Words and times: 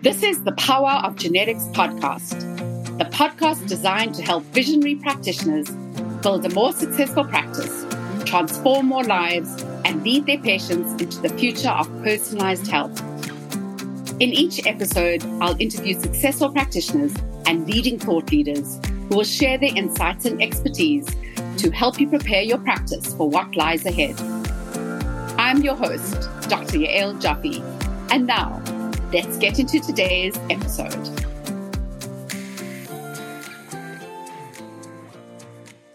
This 0.00 0.22
is 0.22 0.44
the 0.44 0.52
Power 0.52 1.00
of 1.02 1.16
Genetics 1.16 1.64
podcast, 1.72 2.38
the 2.98 3.04
podcast 3.06 3.66
designed 3.66 4.14
to 4.14 4.22
help 4.22 4.44
visionary 4.44 4.94
practitioners 4.94 5.68
build 6.22 6.46
a 6.46 6.50
more 6.50 6.72
successful 6.72 7.24
practice, 7.24 7.84
transform 8.24 8.86
more 8.86 9.02
lives, 9.02 9.60
and 9.84 10.04
lead 10.04 10.26
their 10.26 10.38
patients 10.38 11.02
into 11.02 11.20
the 11.20 11.30
future 11.30 11.70
of 11.70 11.88
personalized 12.04 12.68
health. 12.68 12.96
In 14.20 14.32
each 14.32 14.64
episode, 14.68 15.24
I'll 15.40 15.60
interview 15.60 15.94
successful 15.94 16.52
practitioners 16.52 17.12
and 17.46 17.68
leading 17.68 17.98
thought 17.98 18.30
leaders 18.30 18.78
who 19.08 19.16
will 19.16 19.24
share 19.24 19.58
their 19.58 19.76
insights 19.76 20.26
and 20.26 20.40
expertise 20.40 21.08
to 21.56 21.72
help 21.72 21.98
you 21.98 22.08
prepare 22.08 22.42
your 22.42 22.58
practice 22.58 23.12
for 23.14 23.28
what 23.28 23.56
lies 23.56 23.84
ahead. 23.84 24.14
I'm 25.40 25.62
your 25.62 25.74
host, 25.74 26.20
Dr. 26.48 26.78
Yael 26.78 27.20
Joffe, 27.20 27.60
and 28.12 28.28
now 28.28 28.62
let's 29.12 29.38
get 29.38 29.58
into 29.58 29.80
today's 29.80 30.36
episode. 30.50 31.08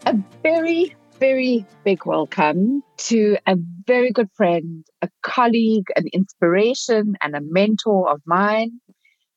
A 0.07 0.17
very, 0.41 0.95
very 1.19 1.63
big 1.85 2.07
welcome 2.07 2.81
to 2.97 3.37
a 3.45 3.55
very 3.85 4.11
good 4.11 4.29
friend, 4.35 4.83
a 5.03 5.09
colleague, 5.21 5.85
an 5.95 6.05
inspiration, 6.11 7.15
and 7.21 7.35
a 7.35 7.41
mentor 7.41 8.09
of 8.09 8.19
mine, 8.25 8.79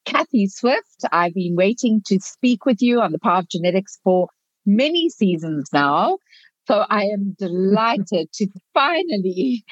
Kathie 0.06 0.48
Swift. 0.48 1.04
I've 1.12 1.34
been 1.34 1.54
waiting 1.54 2.00
to 2.06 2.18
speak 2.18 2.64
with 2.64 2.80
you 2.80 3.02
on 3.02 3.12
the 3.12 3.18
Power 3.18 3.40
of 3.40 3.48
Genetics 3.50 3.98
for 4.02 4.28
many 4.64 5.10
seasons 5.10 5.68
now. 5.70 6.16
So 6.66 6.84
I 6.88 7.02
am 7.04 7.36
delighted 7.38 8.32
to 8.32 8.46
finally 8.72 9.64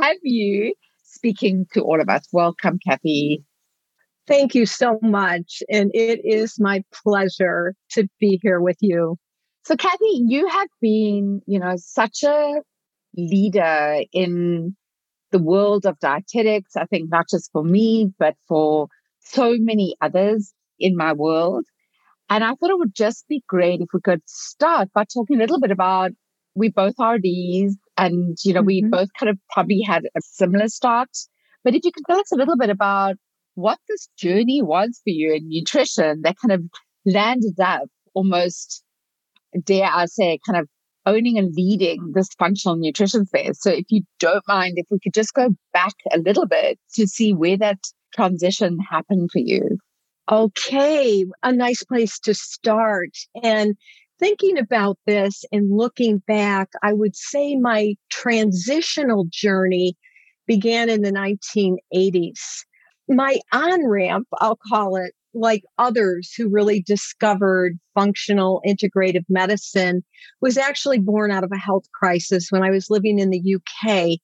have 0.00 0.16
you 0.22 0.74
speaking 1.02 1.66
to 1.72 1.82
all 1.82 2.00
of 2.00 2.08
us. 2.08 2.26
Welcome, 2.32 2.78
Kathie. 2.86 3.44
Thank 4.28 4.54
you 4.54 4.66
so 4.66 4.98
much. 5.00 5.62
And 5.70 5.90
it 5.94 6.20
is 6.22 6.60
my 6.60 6.84
pleasure 6.92 7.74
to 7.92 8.06
be 8.20 8.38
here 8.42 8.60
with 8.60 8.76
you. 8.80 9.16
So, 9.64 9.74
Kathie, 9.74 10.22
you 10.26 10.46
have 10.48 10.68
been, 10.82 11.40
you 11.46 11.58
know, 11.58 11.74
such 11.76 12.22
a 12.24 12.60
leader 13.16 14.02
in 14.12 14.76
the 15.32 15.38
world 15.38 15.86
of 15.86 15.98
dietetics. 16.00 16.76
I 16.76 16.84
think 16.84 17.08
not 17.10 17.24
just 17.30 17.50
for 17.52 17.64
me, 17.64 18.12
but 18.18 18.34
for 18.46 18.88
so 19.20 19.56
many 19.58 19.96
others 20.02 20.52
in 20.78 20.94
my 20.94 21.14
world. 21.14 21.64
And 22.28 22.44
I 22.44 22.48
thought 22.48 22.70
it 22.70 22.78
would 22.78 22.94
just 22.94 23.26
be 23.28 23.42
great 23.48 23.80
if 23.80 23.88
we 23.94 24.00
could 24.02 24.20
start 24.26 24.90
by 24.92 25.04
talking 25.04 25.36
a 25.36 25.40
little 25.40 25.60
bit 25.60 25.70
about 25.70 26.10
we 26.54 26.68
both 26.68 26.94
are 26.98 27.14
RDs 27.14 27.76
and, 27.96 28.36
you 28.44 28.52
know, 28.52 28.60
mm-hmm. 28.60 28.66
we 28.66 28.84
both 28.84 29.08
kind 29.18 29.30
of 29.30 29.38
probably 29.50 29.80
had 29.80 30.04
a 30.04 30.20
similar 30.20 30.68
start. 30.68 31.08
But 31.64 31.74
if 31.74 31.84
you 31.84 31.92
could 31.92 32.04
tell 32.06 32.20
us 32.20 32.30
a 32.32 32.36
little 32.36 32.56
bit 32.58 32.68
about 32.68 33.16
what 33.58 33.78
this 33.88 34.08
journey 34.16 34.62
was 34.62 35.00
for 35.02 35.10
you 35.10 35.34
in 35.34 35.48
nutrition 35.48 36.22
that 36.22 36.36
kind 36.40 36.52
of 36.52 36.62
landed 37.04 37.58
up 37.58 37.88
almost, 38.14 38.84
dare 39.64 39.90
I 39.92 40.06
say, 40.06 40.38
kind 40.46 40.60
of 40.60 40.68
owning 41.06 41.38
and 41.38 41.52
leading 41.56 42.12
this 42.14 42.28
functional 42.38 42.76
nutrition 42.76 43.26
space. 43.26 43.60
So 43.60 43.70
if 43.70 43.86
you 43.88 44.02
don't 44.20 44.44
mind, 44.46 44.74
if 44.76 44.86
we 44.92 45.00
could 45.02 45.12
just 45.12 45.34
go 45.34 45.48
back 45.72 45.94
a 46.12 46.18
little 46.18 46.46
bit 46.46 46.78
to 46.94 47.08
see 47.08 47.32
where 47.32 47.56
that 47.56 47.78
transition 48.14 48.78
happened 48.88 49.30
for 49.32 49.40
you. 49.40 49.78
Okay, 50.30 51.24
a 51.42 51.52
nice 51.52 51.82
place 51.82 52.20
to 52.20 52.34
start. 52.34 53.10
And 53.42 53.74
thinking 54.20 54.56
about 54.56 54.98
this 55.04 55.44
and 55.50 55.76
looking 55.76 56.22
back, 56.28 56.68
I 56.84 56.92
would 56.92 57.16
say 57.16 57.56
my 57.56 57.94
transitional 58.08 59.26
journey 59.30 59.96
began 60.46 60.88
in 60.88 61.02
the 61.02 61.12
1980s 61.12 62.64
my 63.08 63.40
on 63.52 63.86
ramp, 63.86 64.28
I'll 64.38 64.58
call 64.70 64.96
it, 64.96 65.12
like 65.34 65.62
others 65.76 66.32
who 66.36 66.48
really 66.48 66.82
discovered 66.82 67.78
functional 67.94 68.62
integrative 68.66 69.24
medicine, 69.28 70.02
was 70.40 70.56
actually 70.56 70.98
born 70.98 71.30
out 71.30 71.44
of 71.44 71.52
a 71.52 71.58
health 71.58 71.84
crisis 71.92 72.48
when 72.50 72.62
I 72.62 72.70
was 72.70 72.90
living 72.90 73.18
in 73.18 73.30
the 73.30 73.56
UK. 73.56 74.18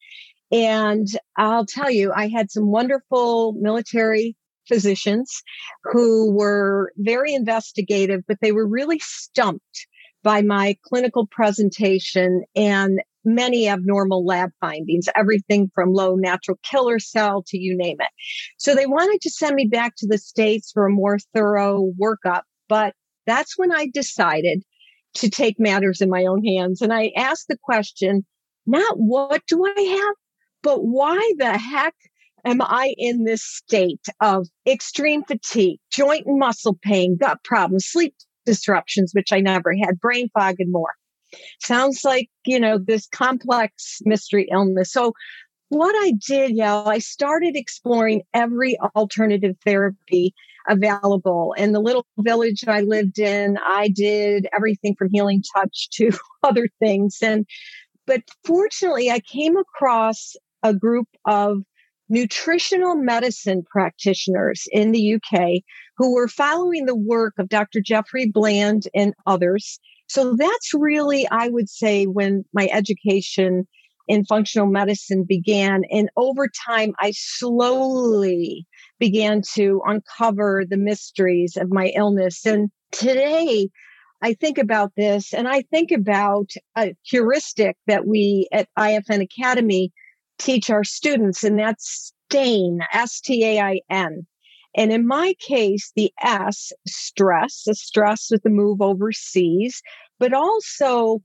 And 0.50 1.06
I'll 1.36 1.66
tell 1.66 1.90
you, 1.90 2.12
I 2.14 2.28
had 2.28 2.50
some 2.50 2.70
wonderful 2.70 3.54
military 3.54 4.36
physicians 4.68 5.42
who 5.84 6.32
were 6.32 6.92
very 6.96 7.34
investigative, 7.34 8.22
but 8.26 8.38
they 8.40 8.52
were 8.52 8.66
really 8.66 8.98
stumped 9.00 9.86
by 10.22 10.42
my 10.42 10.76
clinical 10.86 11.26
presentation 11.26 12.44
and 12.56 13.00
many 13.24 13.68
abnormal 13.68 14.24
lab 14.24 14.50
findings, 14.60 15.08
everything 15.16 15.70
from 15.74 15.92
low 15.92 16.14
natural 16.14 16.58
killer 16.62 16.98
cell 16.98 17.42
to 17.46 17.58
you 17.58 17.76
name 17.76 17.96
it. 18.00 18.10
So 18.58 18.74
they 18.74 18.86
wanted 18.86 19.20
to 19.22 19.30
send 19.30 19.54
me 19.54 19.66
back 19.66 19.94
to 19.98 20.06
the 20.06 20.18
States 20.18 20.70
for 20.72 20.86
a 20.86 20.90
more 20.90 21.18
thorough 21.34 21.92
workup. 22.00 22.42
But 22.68 22.94
that's 23.26 23.58
when 23.58 23.72
I 23.72 23.88
decided 23.92 24.62
to 25.14 25.30
take 25.30 25.58
matters 25.58 26.00
in 26.00 26.10
my 26.10 26.24
own 26.24 26.44
hands. 26.44 26.82
And 26.82 26.92
I 26.92 27.12
asked 27.16 27.48
the 27.48 27.58
question, 27.62 28.24
not 28.66 28.94
what 28.96 29.42
do 29.46 29.64
I 29.64 29.80
have, 29.80 30.14
but 30.62 30.84
why 30.84 31.32
the 31.38 31.56
heck 31.56 31.94
am 32.44 32.60
I 32.60 32.94
in 32.98 33.24
this 33.24 33.44
state 33.44 34.06
of 34.20 34.46
extreme 34.66 35.24
fatigue, 35.24 35.78
joint 35.90 36.26
and 36.26 36.38
muscle 36.38 36.78
pain, 36.82 37.16
gut 37.20 37.38
problems, 37.44 37.86
sleep 37.86 38.14
disruptions, 38.44 39.12
which 39.14 39.32
I 39.32 39.40
never 39.40 39.74
had, 39.74 40.00
brain 40.00 40.28
fog, 40.34 40.56
and 40.58 40.72
more? 40.72 40.92
Sounds 41.60 42.02
like, 42.04 42.28
you 42.44 42.58
know, 42.58 42.78
this 42.78 43.06
complex 43.08 44.00
mystery 44.04 44.48
illness. 44.50 44.92
So 44.92 45.12
what 45.68 45.94
I 46.04 46.12
did, 46.26 46.52
yeah, 46.54 46.82
I 46.82 46.98
started 46.98 47.56
exploring 47.56 48.22
every 48.32 48.78
alternative 48.94 49.56
therapy 49.64 50.34
available. 50.68 51.54
In 51.56 51.72
the 51.72 51.80
little 51.80 52.06
village 52.18 52.64
I 52.66 52.80
lived 52.80 53.18
in, 53.18 53.58
I 53.66 53.88
did 53.88 54.46
everything 54.54 54.94
from 54.96 55.10
healing 55.10 55.42
touch 55.54 55.88
to 55.94 56.10
other 56.42 56.68
things. 56.78 57.18
And, 57.22 57.46
but 58.06 58.22
fortunately, 58.44 59.10
I 59.10 59.20
came 59.20 59.56
across 59.56 60.34
a 60.62 60.74
group 60.74 61.08
of 61.26 61.58
nutritional 62.08 62.96
medicine 62.96 63.64
practitioners 63.70 64.64
in 64.72 64.92
the 64.92 65.14
UK 65.14 65.62
who 65.96 66.14
were 66.14 66.28
following 66.28 66.86
the 66.86 66.96
work 66.96 67.34
of 67.38 67.48
Dr. 67.48 67.80
Jeffrey 67.80 68.26
Bland 68.26 68.88
and 68.94 69.14
others 69.26 69.80
so 70.06 70.34
that's 70.36 70.74
really, 70.74 71.26
I 71.30 71.48
would 71.48 71.68
say, 71.68 72.04
when 72.04 72.44
my 72.52 72.68
education 72.72 73.66
in 74.06 74.24
functional 74.24 74.66
medicine 74.66 75.24
began. 75.26 75.82
And 75.90 76.10
over 76.16 76.48
time, 76.66 76.92
I 76.98 77.12
slowly 77.14 78.66
began 78.98 79.42
to 79.54 79.80
uncover 79.86 80.64
the 80.68 80.76
mysteries 80.76 81.56
of 81.56 81.72
my 81.72 81.86
illness. 81.96 82.44
And 82.44 82.70
today, 82.92 83.68
I 84.22 84.34
think 84.34 84.58
about 84.58 84.92
this 84.96 85.34
and 85.34 85.48
I 85.48 85.62
think 85.70 85.90
about 85.90 86.50
a 86.76 86.94
heuristic 87.02 87.76
that 87.86 88.06
we 88.06 88.48
at 88.52 88.68
IFN 88.78 89.22
Academy 89.22 89.92
teach 90.38 90.70
our 90.70 90.84
students, 90.84 91.44
and 91.44 91.58
that's 91.58 92.12
STAIN, 92.30 92.80
S 92.92 93.20
T 93.20 93.44
A 93.44 93.60
I 93.60 93.80
N. 93.90 94.26
And 94.76 94.92
in 94.92 95.06
my 95.06 95.34
case, 95.40 95.92
the 95.94 96.12
S, 96.22 96.72
stress, 96.86 97.62
the 97.66 97.74
stress 97.74 98.28
with 98.30 98.42
the 98.42 98.50
move 98.50 98.80
overseas, 98.80 99.82
but 100.18 100.32
also 100.32 101.22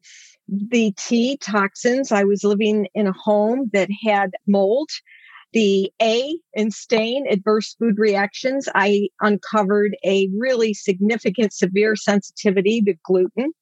the 0.48 0.94
T, 0.98 1.38
toxins. 1.38 2.12
I 2.12 2.24
was 2.24 2.44
living 2.44 2.88
in 2.94 3.08
a 3.08 3.14
home 3.14 3.70
that 3.74 3.90
had 4.04 4.32
mold. 4.48 4.90
The 5.52 5.92
A 6.00 6.38
in 6.54 6.70
stain, 6.70 7.26
adverse 7.28 7.76
food 7.80 7.96
reactions. 7.98 8.70
I 8.76 9.10
uncovered 9.20 9.98
a 10.06 10.30
really 10.38 10.76
significant 10.76 11.54
severe 11.54 11.96
sensitivity 11.96 12.82
to 12.84 12.94
gluten. 13.04 13.54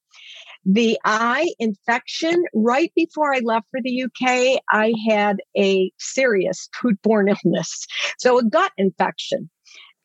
The 0.65 0.99
I 1.05 1.53
infection, 1.59 2.43
right 2.53 2.91
before 2.93 3.33
I 3.33 3.39
left 3.39 3.67
for 3.71 3.79
the 3.81 4.03
UK, 4.03 4.61
I 4.69 4.91
had 5.09 5.37
a 5.57 5.89
serious 5.97 6.67
foodborne 6.75 7.33
illness. 7.45 7.85
So 8.17 8.37
a 8.37 8.43
gut 8.43 8.73
infection. 8.77 9.49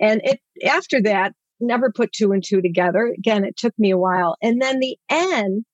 And 0.03 0.21
it 0.25 0.41
after 0.67 1.01
that, 1.03 1.33
never 1.61 1.91
put 1.91 2.13
two 2.13 2.33
and 2.33 2.45
two 2.45 2.61
together. 2.61 3.15
Again, 3.17 3.45
it 3.45 3.57
took 3.57 3.73
me 3.79 3.93
a 3.93 3.99
while. 3.99 4.37
And 4.43 4.61
then 4.61 4.81
the 4.81 4.99
N, 5.09 5.65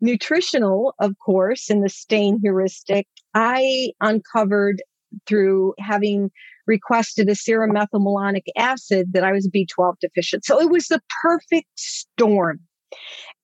nutritional, 0.00 0.94
of 1.00 1.14
course, 1.24 1.70
in 1.70 1.80
the 1.80 1.88
stain 1.88 2.40
heuristic, 2.42 3.06
I 3.32 3.92
uncovered 4.00 4.82
through 5.26 5.74
having 5.78 6.30
requested 6.66 7.28
a 7.28 7.36
serum 7.36 7.72
methylmalonic 7.72 8.42
acid 8.56 9.12
that 9.12 9.22
I 9.22 9.32
was 9.32 9.48
B12 9.48 9.94
deficient. 10.00 10.44
So 10.44 10.60
it 10.60 10.68
was 10.68 10.86
the 10.88 11.00
perfect 11.22 11.68
storm. 11.76 12.60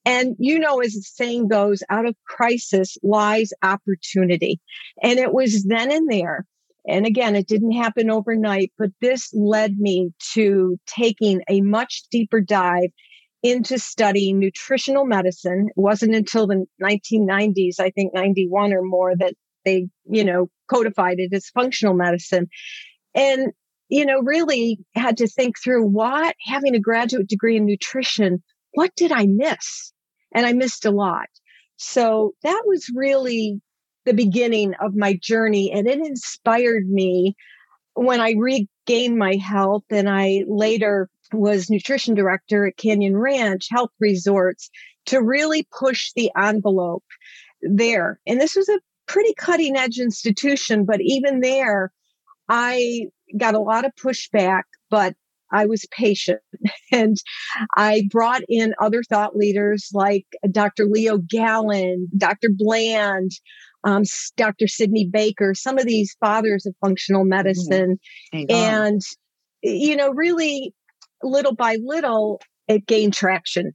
And 0.04 0.34
you 0.40 0.58
know, 0.58 0.80
as 0.80 0.94
the 0.94 1.02
saying 1.02 1.46
goes, 1.46 1.84
out 1.88 2.06
of 2.06 2.16
crisis 2.26 2.96
lies 3.04 3.52
opportunity. 3.62 4.60
And 5.02 5.20
it 5.20 5.32
was 5.32 5.62
then 5.62 5.92
and 5.92 6.10
there 6.10 6.44
and 6.86 7.06
again, 7.06 7.36
it 7.36 7.46
didn't 7.46 7.72
happen 7.72 8.10
overnight, 8.10 8.72
but 8.78 8.90
this 9.00 9.32
led 9.32 9.78
me 9.78 10.10
to 10.34 10.76
taking 10.86 11.42
a 11.48 11.60
much 11.60 12.02
deeper 12.10 12.40
dive 12.40 12.90
into 13.42 13.78
studying 13.78 14.38
nutritional 14.38 15.04
medicine. 15.04 15.68
It 15.68 15.80
wasn't 15.80 16.14
until 16.14 16.46
the 16.46 16.64
1990s, 16.82 17.80
I 17.80 17.90
think 17.90 18.14
91 18.14 18.72
or 18.72 18.82
more, 18.82 19.14
that 19.16 19.34
they, 19.64 19.88
you 20.04 20.24
know, 20.24 20.48
codified 20.68 21.16
it 21.18 21.32
as 21.32 21.50
functional 21.50 21.94
medicine. 21.94 22.48
And 23.14 23.52
you 23.92 24.06
know, 24.06 24.22
really 24.22 24.78
had 24.94 25.18
to 25.18 25.28
think 25.28 25.60
through 25.62 25.86
what 25.86 26.34
having 26.46 26.74
a 26.74 26.80
graduate 26.80 27.28
degree 27.28 27.58
in 27.58 27.66
nutrition, 27.66 28.42
what 28.72 28.90
did 28.96 29.12
I 29.12 29.26
miss? 29.26 29.92
And 30.34 30.46
I 30.46 30.54
missed 30.54 30.86
a 30.86 30.90
lot. 30.90 31.26
So 31.76 32.32
that 32.42 32.62
was 32.64 32.86
really 32.94 33.60
the 34.04 34.14
beginning 34.14 34.74
of 34.80 34.94
my 34.94 35.18
journey. 35.20 35.70
And 35.72 35.86
it 35.86 35.98
inspired 35.98 36.88
me 36.88 37.36
when 37.94 38.20
I 38.20 38.34
regained 38.38 39.18
my 39.18 39.36
health 39.36 39.84
and 39.90 40.08
I 40.08 40.44
later 40.46 41.08
was 41.32 41.70
nutrition 41.70 42.14
director 42.14 42.66
at 42.66 42.76
Canyon 42.76 43.16
Ranch 43.16 43.68
Health 43.70 43.90
Resorts 44.00 44.70
to 45.06 45.22
really 45.22 45.66
push 45.78 46.12
the 46.14 46.30
envelope 46.36 47.04
there. 47.62 48.20
And 48.26 48.40
this 48.40 48.54
was 48.54 48.68
a 48.68 48.80
pretty 49.06 49.34
cutting 49.34 49.76
edge 49.76 49.98
institution, 49.98 50.84
but 50.84 51.00
even 51.00 51.40
there, 51.40 51.92
I 52.48 53.06
got 53.36 53.54
a 53.54 53.60
lot 53.60 53.84
of 53.84 53.92
pushback, 53.94 54.62
but 54.90 55.14
I 55.52 55.66
was 55.66 55.86
patient 55.90 56.40
and 56.92 57.16
I 57.76 58.04
brought 58.10 58.42
in 58.48 58.74
other 58.80 59.02
thought 59.02 59.36
leaders 59.36 59.90
like 59.92 60.26
Dr. 60.50 60.86
Leo 60.86 61.18
Galland, 61.18 62.08
Dr. 62.16 62.48
Bland, 62.56 63.32
um, 63.84 64.02
Dr. 64.36 64.68
Sidney 64.68 65.08
Baker, 65.10 65.54
some 65.54 65.78
of 65.78 65.86
these 65.86 66.16
fathers 66.20 66.66
of 66.66 66.74
functional 66.80 67.22
mm-hmm. 67.22 67.30
medicine. 67.30 67.98
Mm-hmm. 68.34 68.50
And, 68.50 69.00
you 69.62 69.96
know, 69.96 70.10
really 70.10 70.74
little 71.22 71.54
by 71.54 71.78
little, 71.82 72.40
it 72.68 72.86
gained 72.86 73.14
traction. 73.14 73.72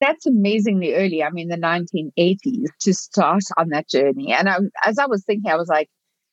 That's 0.00 0.26
amazingly 0.26 0.94
early. 0.94 1.22
I 1.22 1.30
mean, 1.30 1.48
the 1.48 1.56
1980s 1.56 2.66
to 2.80 2.92
start 2.92 3.44
on 3.56 3.70
that 3.70 3.88
journey. 3.88 4.32
And 4.32 4.48
I, 4.48 4.58
as 4.84 4.98
I 4.98 5.06
was 5.06 5.24
thinking, 5.24 5.50
I 5.50 5.56
was 5.56 5.68
like, 5.68 5.88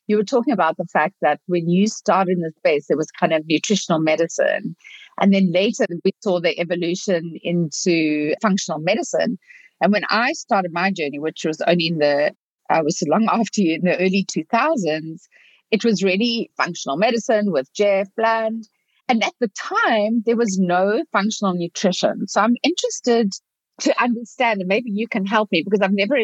you 0.07 0.17
were 0.17 0.23
talking 0.23 0.53
about 0.53 0.75
the 0.75 0.85
fact 0.91 1.15
that 1.21 1.39
when 1.47 1.69
you 1.69 1.87
started 1.87 2.33
in 2.33 2.41
the 2.41 2.51
space, 2.57 2.89
it 2.89 2.97
was 2.97 3.09
kind 3.11 3.31
of 3.31 3.43
nutritional 3.47 3.99
medicine. 3.99 4.75
And 5.21 5.33
then 5.33 5.51
later 5.53 5.85
we 6.03 6.11
saw 6.21 6.41
the 6.41 6.59
evolution 6.59 7.39
into 7.41 8.33
functional 8.41 8.79
medicine. 8.79 9.37
And 9.79 9.93
when 9.93 10.03
I 10.09 10.33
started 10.33 10.71
my 10.73 10.91
journey, 10.91 11.19
which 11.19 11.45
was 11.45 11.61
only 11.61 11.87
in 11.87 11.99
the, 11.99 12.33
I 12.73 12.81
was 12.81 13.01
long 13.07 13.27
after 13.31 13.61
in 13.61 13.81
the 13.83 13.97
early 13.97 14.25
2000s, 14.25 15.21
it 15.71 15.83
was 15.83 16.03
really 16.03 16.51
functional 16.57 16.97
medicine 16.97 17.51
with 17.51 17.73
Jeff 17.73 18.07
Bland. 18.17 18.67
And 19.07 19.23
at 19.23 19.33
the 19.39 19.49
time, 19.49 20.23
there 20.25 20.37
was 20.37 20.57
no 20.59 21.03
functional 21.11 21.53
nutrition. 21.53 22.27
So 22.27 22.41
I'm 22.41 22.55
interested 22.63 23.31
to 23.81 24.01
understand, 24.01 24.61
and 24.61 24.67
maybe 24.67 24.91
you 24.91 25.07
can 25.07 25.25
help 25.25 25.49
me 25.51 25.63
because 25.63 25.81
I've 25.81 25.93
never, 25.93 26.15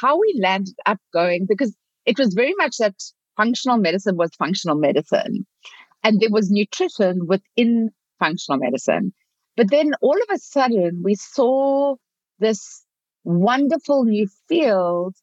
how 0.00 0.18
we 0.18 0.38
landed 0.40 0.74
up 0.86 0.98
going, 1.12 1.46
because 1.48 1.74
it 2.06 2.18
was 2.18 2.34
very 2.34 2.54
much 2.58 2.76
that 2.78 2.94
functional 3.36 3.78
medicine 3.78 4.16
was 4.16 4.30
functional 4.38 4.76
medicine. 4.76 5.46
And 6.04 6.20
there 6.20 6.30
was 6.30 6.50
nutrition 6.50 7.26
within 7.26 7.90
functional 8.18 8.58
medicine. 8.58 9.12
But 9.56 9.70
then 9.70 9.92
all 10.00 10.16
of 10.16 10.28
a 10.34 10.38
sudden, 10.38 11.02
we 11.02 11.16
saw 11.16 11.96
this 12.38 12.84
wonderful 13.24 14.04
new 14.04 14.28
field 14.48 15.16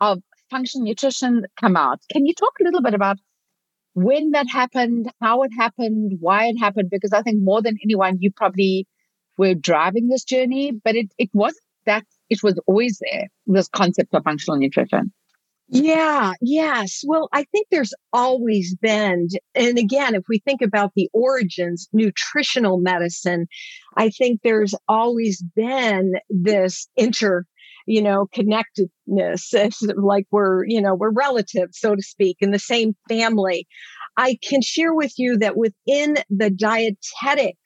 of 0.00 0.22
functional 0.50 0.86
nutrition 0.86 1.44
come 1.58 1.76
out. 1.76 2.00
Can 2.10 2.26
you 2.26 2.34
talk 2.34 2.52
a 2.60 2.64
little 2.64 2.82
bit 2.82 2.94
about 2.94 3.18
when 3.94 4.32
that 4.32 4.46
happened, 4.48 5.10
how 5.20 5.42
it 5.42 5.50
happened, 5.56 6.18
why 6.20 6.46
it 6.46 6.58
happened? 6.58 6.90
Because 6.90 7.12
I 7.12 7.22
think 7.22 7.38
more 7.40 7.62
than 7.62 7.76
anyone, 7.82 8.18
you 8.20 8.30
probably 8.32 8.86
were 9.36 9.54
driving 9.54 10.08
this 10.08 10.24
journey, 10.24 10.72
but 10.72 10.96
it, 10.96 11.12
it 11.18 11.30
wasn't 11.32 11.64
that 11.86 12.04
it 12.28 12.42
was 12.42 12.60
always 12.66 13.00
there, 13.00 13.28
this 13.46 13.68
concept 13.68 14.14
of 14.14 14.22
functional 14.24 14.58
nutrition. 14.58 15.12
Yeah, 15.72 16.32
yes. 16.40 17.02
Well, 17.06 17.28
I 17.32 17.44
think 17.44 17.68
there's 17.70 17.94
always 18.12 18.74
been, 18.74 19.28
and 19.54 19.78
again, 19.78 20.16
if 20.16 20.24
we 20.28 20.40
think 20.40 20.62
about 20.62 20.90
the 20.96 21.08
origins, 21.12 21.88
nutritional 21.92 22.78
medicine, 22.78 23.46
I 23.96 24.10
think 24.10 24.40
there's 24.42 24.74
always 24.88 25.42
been 25.54 26.14
this 26.28 26.88
inter, 26.96 27.46
you 27.90 28.00
know, 28.00 28.28
connectedness, 28.32 29.52
like 29.96 30.24
we're, 30.30 30.64
you 30.66 30.80
know, 30.80 30.94
we're 30.94 31.10
relatives, 31.10 31.76
so 31.76 31.96
to 31.96 32.02
speak, 32.02 32.36
in 32.40 32.52
the 32.52 32.58
same 32.58 32.94
family. 33.08 33.66
I 34.16 34.38
can 34.42 34.62
share 34.62 34.94
with 34.94 35.12
you 35.18 35.36
that 35.38 35.56
within 35.56 36.18
the 36.30 36.50
dietetic 36.50 37.56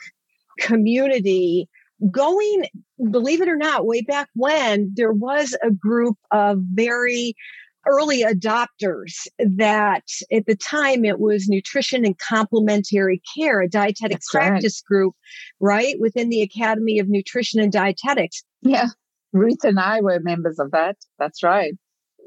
community, 0.59 1.69
going, 2.11 2.65
believe 3.11 3.43
it 3.43 3.51
or 3.51 3.57
not, 3.57 3.85
way 3.85 4.01
back 4.01 4.29
when, 4.35 4.93
there 4.95 5.13
was 5.13 5.55
a 5.63 5.71
group 5.71 6.17
of 6.31 6.57
very 6.73 7.35
early 7.87 8.23
adopters 8.23 9.27
that 9.39 10.05
at 10.33 10.47
the 10.47 10.57
time 10.57 11.05
it 11.05 11.21
was 11.21 11.49
nutrition 11.49 12.07
and 12.07 12.19
complementary 12.19 13.21
care, 13.37 13.61
a 13.61 13.69
dietetic 13.69 14.17
That's 14.17 14.31
practice 14.31 14.83
right. 14.83 14.89
group, 14.89 15.15
right? 15.61 15.97
Within 16.01 16.31
the 16.31 16.41
Academy 16.41 16.99
of 16.99 17.11
Nutrition 17.11 17.61
and 17.61 17.71
Dietetics. 17.71 18.43
Yeah. 18.63 18.87
Ruth 19.35 19.65
and 19.65 19.79
I 19.79 20.01
were 20.01 20.21
members 20.21 20.59
of 20.59 20.71
that. 20.71 20.97
That's 21.19 21.43
right. 21.43 21.75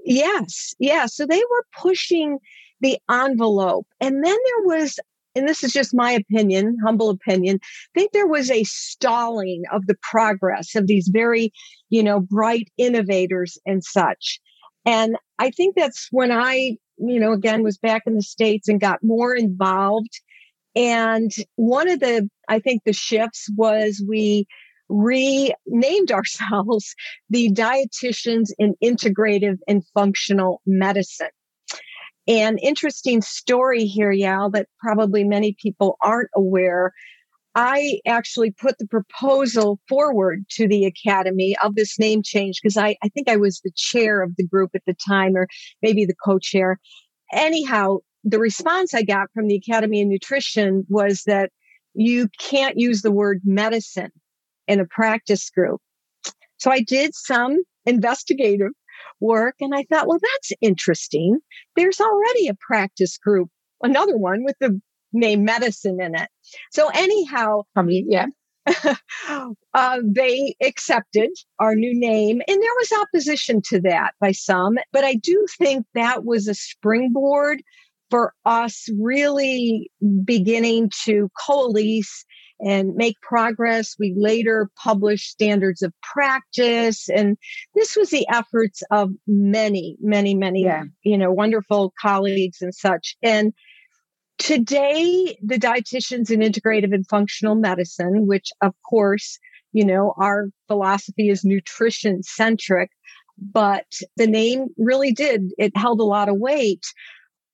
Yes. 0.06 0.76
Yeah. 0.78 1.08
So 1.08 1.26
they 1.26 1.40
were 1.40 1.66
pushing 1.82 2.38
the 2.82 3.00
envelope. 3.10 3.88
And 4.00 4.16
then 4.24 4.24
there 4.24 4.66
was, 4.66 5.00
and 5.34 5.48
this 5.48 5.64
is 5.64 5.74
just 5.74 5.96
my 5.96 6.12
opinion, 6.12 6.78
humble 6.84 7.10
opinion, 7.10 7.60
I 7.64 8.00
think 8.00 8.12
there 8.12 8.28
was 8.28 8.52
a 8.52 8.64
stalling 8.66 9.64
of 9.72 9.88
the 9.88 9.96
progress 10.02 10.76
of 10.76 10.88
these 10.88 11.10
very, 11.12 11.52
you 11.90 12.04
know, 12.04 12.20
bright 12.20 12.70
innovators 12.78 13.58
and 13.66 13.84
such. 13.84 14.40
And 14.86 15.16
I 15.40 15.50
think 15.50 15.76
that's 15.76 16.08
when 16.12 16.32
I, 16.32 16.78
you 16.98 17.20
know, 17.20 17.32
again, 17.32 17.64
was 17.64 17.78
back 17.78 18.04
in 18.06 18.16
the 18.16 18.22
States 18.22 18.68
and 18.68 18.80
got 18.80 19.04
more 19.04 19.34
involved. 19.34 20.20
And 20.76 21.32
one 21.56 21.90
of 21.90 22.00
the, 22.00 22.30
I 22.48 22.60
think 22.60 22.84
the 22.84 22.94
shifts 22.94 23.48
was 23.56 24.04
we 24.08 24.46
renamed 24.90 26.12
ourselves 26.12 26.96
the 27.30 27.52
dietitians 27.52 28.50
in 28.58 28.76
integrative 28.84 29.58
and 29.68 29.84
functional 29.94 30.62
medicine. 30.66 31.30
An 32.28 32.58
interesting 32.58 33.22
story 33.22 33.86
here, 33.86 34.12
Yael, 34.12 34.52
that 34.52 34.68
probably 34.80 35.24
many 35.24 35.56
people 35.62 35.98
aren't 36.02 36.30
aware 36.36 36.92
I 37.58 38.02
actually 38.06 38.52
put 38.52 38.78
the 38.78 38.86
proposal 38.86 39.80
forward 39.90 40.46
to 40.52 40.68
the 40.68 40.86
Academy 40.86 41.56
of 41.64 41.74
this 41.74 41.98
name 41.98 42.22
change 42.24 42.60
because 42.62 42.78
I, 42.78 42.96
I 43.02 43.10
think 43.10 43.28
I 43.28 43.36
was 43.36 43.62
the 43.64 43.72
chair 43.76 44.22
of 44.22 44.36
the 44.38 44.46
group 44.46 44.70
at 44.76 44.84
the 44.86 44.94
time, 44.94 45.36
or 45.36 45.48
maybe 45.82 46.06
the 46.06 46.14
co 46.24 46.38
chair. 46.38 46.80
Anyhow, 47.34 47.98
the 48.24 48.38
response 48.38 48.94
I 48.94 49.02
got 49.02 49.32
from 49.34 49.48
the 49.48 49.56
Academy 49.56 50.04
of 50.04 50.08
Nutrition 50.08 50.86
was 50.88 51.24
that 51.26 51.50
you 51.96 52.30
can't 52.40 52.78
use 52.78 53.02
the 53.02 53.12
word 53.12 53.42
medicine 53.44 54.12
in 54.68 54.80
a 54.80 54.86
practice 54.86 55.50
group. 55.50 55.82
So 56.58 56.72
I 56.72 56.82
did 56.82 57.12
some 57.14 57.58
investigative 57.86 58.72
work 59.20 59.56
and 59.60 59.74
I 59.74 59.84
thought, 59.84 60.08
well, 60.08 60.20
that's 60.22 60.52
interesting. 60.62 61.40
There's 61.76 62.00
already 62.00 62.48
a 62.48 62.58
practice 62.60 63.18
group, 63.18 63.50
another 63.82 64.18
one 64.18 64.44
with 64.44 64.56
the 64.60 64.80
name 65.14 65.44
medicine 65.46 66.00
in 66.02 66.16
it. 66.16 66.30
So 66.72 66.90
anyhow, 66.94 67.64
I 67.76 67.82
mean, 67.84 68.08
yeah. 68.10 68.28
uh, 69.74 70.00
they 70.04 70.54
accepted 70.62 71.30
our 71.58 71.74
new 71.74 71.98
name, 71.98 72.42
and 72.46 72.62
there 72.62 72.76
was 72.78 72.92
opposition 73.02 73.62
to 73.62 73.80
that 73.80 74.12
by 74.20 74.34
some. 74.34 74.76
But 74.92 75.06
I 75.06 75.16
do 75.16 75.46
think 75.58 75.86
that 75.94 76.26
was 76.26 76.50
a 76.50 76.54
springboard 76.54 77.62
for 78.10 78.34
us 78.46 78.90
really 79.00 79.90
beginning 80.26 80.92
to 81.06 81.30
coalesce 81.46 82.26
and 82.60 82.96
make 82.96 83.20
progress. 83.22 83.96
We 84.00 84.14
later 84.18 84.70
published 84.76 85.30
standards 85.30 85.82
of 85.82 85.94
practice, 86.02 87.10
and 87.10 87.38
this 87.76 87.96
was 87.96 88.10
the 88.10 88.28
efforts 88.30 88.84
of 88.92 89.12
many, 89.28 89.98
many, 90.02 90.36
many, 90.36 90.64
yeah. 90.64 90.84
you 91.04 91.18
know, 91.18 91.32
wonderful 91.32 91.94
colleagues 92.02 92.62
and 92.62 92.74
such. 92.74 93.16
And 93.22 93.54
Today, 94.38 95.36
the 95.44 95.58
dietitians 95.58 96.30
in 96.30 96.42
integrative 96.42 96.94
and 96.94 97.08
functional 97.08 97.56
medicine, 97.56 98.28
which 98.28 98.52
of 98.62 98.74
course, 98.88 99.40
you 99.74 99.84
know, 99.84 100.14
our 100.18 100.50
philosophy 100.68 101.30
is 101.30 101.44
nutrition 101.44 102.22
centric, 102.22 102.92
but 103.38 103.86
the 104.16 104.28
name 104.28 104.68
really 104.78 105.12
did, 105.12 105.52
it 105.58 105.76
held 105.76 106.00
a 106.00 106.06
lot 106.06 106.30
of 106.30 106.38
weight. 106.38 106.86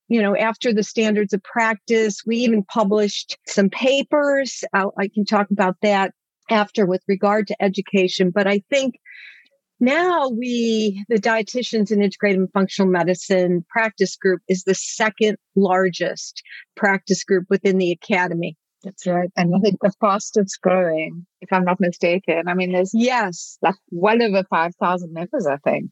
You 0.08 0.22
know, 0.22 0.36
after 0.36 0.74
the 0.74 0.84
standards 0.84 1.34
of 1.34 1.42
practice, 1.44 2.22
we 2.26 2.38
even 2.38 2.64
published 2.64 3.38
some 3.48 3.70
papers. 3.70 4.64
I'll, 4.74 4.94
I 4.98 5.08
can 5.08 5.26
talk 5.26 5.50
about 5.50 5.78
that 5.82 6.14
after 6.50 6.86
with 6.86 7.02
regard 7.08 7.48
to 7.48 7.64
education. 7.64 8.32
But 8.34 8.48
I 8.48 8.62
think 8.70 8.96
now 9.80 10.30
we, 10.30 11.04
the 11.10 11.20
dietitians 11.20 11.92
in 11.92 12.00
integrative 12.00 12.36
and 12.36 12.52
functional 12.54 12.92
medicine 12.92 13.66
practice 13.70 14.16
group 14.16 14.42
is 14.48 14.64
the 14.64 14.76
second 14.76 15.38
largest 15.56 16.42
practice 16.76 17.24
group 17.24 17.46
within 17.50 17.78
the 17.78 17.92
academy. 17.92 18.58
That's 18.84 19.08
right. 19.08 19.30
And 19.38 19.54
I 19.56 19.60
think 19.60 19.78
the 19.82 19.94
fastest 20.02 20.60
growing, 20.62 21.26
if 21.42 21.52
I'm 21.52 21.64
not 21.64 21.80
mistaken. 21.80 22.44
I 22.48 22.54
mean, 22.54 22.74
there's 22.74 22.92
yes, 22.94 23.58
like 23.62 23.76
well 23.92 24.22
over 24.22 24.44
5,000 24.50 25.14
members, 25.14 25.48
I 25.48 25.58
think. 25.58 25.92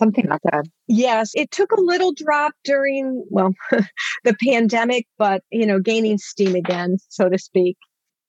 Something 0.00 0.26
like 0.28 0.40
that. 0.50 0.64
Yes, 0.88 1.30
it 1.34 1.50
took 1.50 1.70
a 1.72 1.80
little 1.80 2.12
drop 2.12 2.52
during, 2.64 3.24
well, 3.30 3.52
the 4.24 4.36
pandemic, 4.48 5.06
but, 5.18 5.42
you 5.52 5.66
know, 5.66 5.78
gaining 5.78 6.18
steam 6.18 6.56
again, 6.56 6.96
so 7.08 7.28
to 7.28 7.38
speak. 7.38 7.76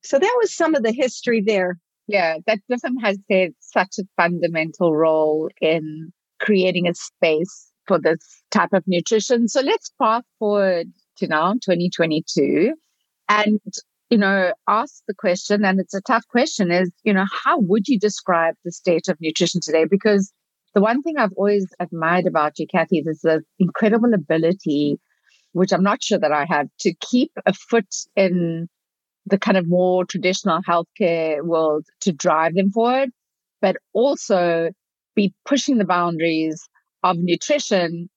So 0.03 0.19
that 0.19 0.37
was 0.41 0.53
some 0.53 0.75
of 0.75 0.83
the 0.83 0.91
history 0.91 1.41
there. 1.41 1.77
Yeah, 2.07 2.37
that 2.45 2.59
DIFM 2.69 3.01
has 3.01 3.17
played 3.29 3.53
such 3.59 3.95
a 3.99 4.03
fundamental 4.17 4.93
role 4.93 5.49
in 5.61 6.11
creating 6.41 6.87
a 6.87 6.93
space 6.93 7.71
for 7.87 7.99
this 7.99 8.43
type 8.51 8.73
of 8.73 8.83
nutrition. 8.85 9.47
So 9.47 9.61
let's 9.61 9.93
fast 9.97 10.25
forward 10.39 10.87
to 11.17 11.27
now, 11.27 11.53
2022, 11.53 12.73
and 13.29 13.59
you 14.09 14.17
know, 14.17 14.51
ask 14.67 15.03
the 15.07 15.13
question, 15.13 15.63
and 15.63 15.79
it's 15.79 15.93
a 15.93 16.01
tough 16.01 16.27
question, 16.27 16.69
is, 16.69 16.91
you 17.03 17.13
know, 17.13 17.25
how 17.45 17.57
would 17.59 17.87
you 17.87 17.97
describe 17.97 18.55
the 18.65 18.71
state 18.71 19.07
of 19.07 19.17
nutrition 19.21 19.61
today? 19.63 19.85
Because 19.89 20.33
the 20.73 20.81
one 20.81 21.01
thing 21.01 21.17
I've 21.17 21.33
always 21.35 21.67
admired 21.79 22.27
about 22.27 22.59
you, 22.59 22.67
Kathie, 22.67 23.03
is 23.05 23.21
this 23.21 23.43
incredible 23.59 24.13
ability, 24.13 24.99
which 25.53 25.73
I'm 25.73 25.83
not 25.83 26.03
sure 26.03 26.19
that 26.19 26.31
I 26.31 26.45
have, 26.49 26.67
to 26.81 26.93
keep 26.95 27.31
a 27.45 27.53
foot 27.53 27.93
in 28.15 28.67
the 29.25 29.37
kind 29.37 29.57
of 29.57 29.67
more 29.67 30.05
traditional 30.05 30.61
healthcare 30.61 31.43
world 31.43 31.85
to 32.01 32.11
drive 32.11 32.55
them 32.55 32.71
forward, 32.71 33.09
but 33.61 33.77
also 33.93 34.71
be 35.15 35.33
pushing 35.45 35.77
the 35.77 35.85
boundaries 35.85 36.61
of 37.03 37.17
nutrition 37.19 38.09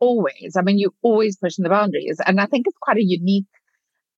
always. 0.00 0.56
I 0.56 0.62
mean, 0.62 0.78
you're 0.78 0.92
always 1.02 1.36
pushing 1.36 1.62
the 1.62 1.70
boundaries. 1.70 2.20
And 2.26 2.40
I 2.40 2.46
think 2.46 2.66
it's 2.66 2.78
quite 2.80 2.96
a 2.96 3.04
unique 3.04 3.46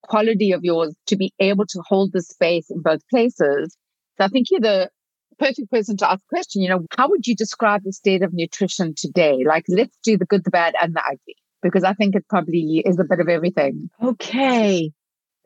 quality 0.02 0.52
of 0.52 0.64
yours 0.64 0.95
to 1.07 1.17
be 1.17 1.33
able 1.38 1.67
to 1.67 1.83
hold 1.87 2.12
the 2.12 2.23
space 2.23 2.71
in 2.71 2.83
both 2.83 3.00
places. 3.09 3.76
So 4.19 4.25
I 4.25 4.29
think 4.29 4.49
you're 4.50 4.61
the 4.61 4.91
perfect 5.39 5.71
person 5.71 5.97
to 5.99 6.11
ask 6.11 6.23
a 6.25 6.29
question. 6.29 6.62
You 6.62 6.69
know, 6.71 6.87
how 6.97 7.09
would 7.09 7.27
you 7.27 7.35
describe 7.35 7.83
the 7.85 7.93
state 7.93 8.23
of 8.23 8.33
nutrition 8.33 8.95
today? 8.97 9.45
Like, 9.47 9.65
let's 9.69 9.97
do 10.05 10.17
the 10.17 10.27
good, 10.27 10.45
the 10.45 10.51
bad, 10.51 10.75
and 10.81 10.95
the 10.95 11.03
ugly, 11.07 11.37
because 11.62 11.85
I 11.85 11.93
think 11.95 12.15
it 12.15 12.27
probably 12.29 12.83
is 12.85 12.99
a 12.99 13.05
bit 13.05 13.21
of 13.21 13.29
everything. 13.29 13.91
Okay. 14.03 14.93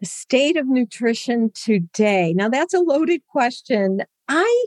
The 0.00 0.06
state 0.06 0.56
of 0.56 0.66
nutrition 0.66 1.50
today. 1.54 2.34
Now, 2.34 2.48
that's 2.48 2.74
a 2.74 2.80
loaded 2.80 3.22
question. 3.26 4.00
I 4.28 4.66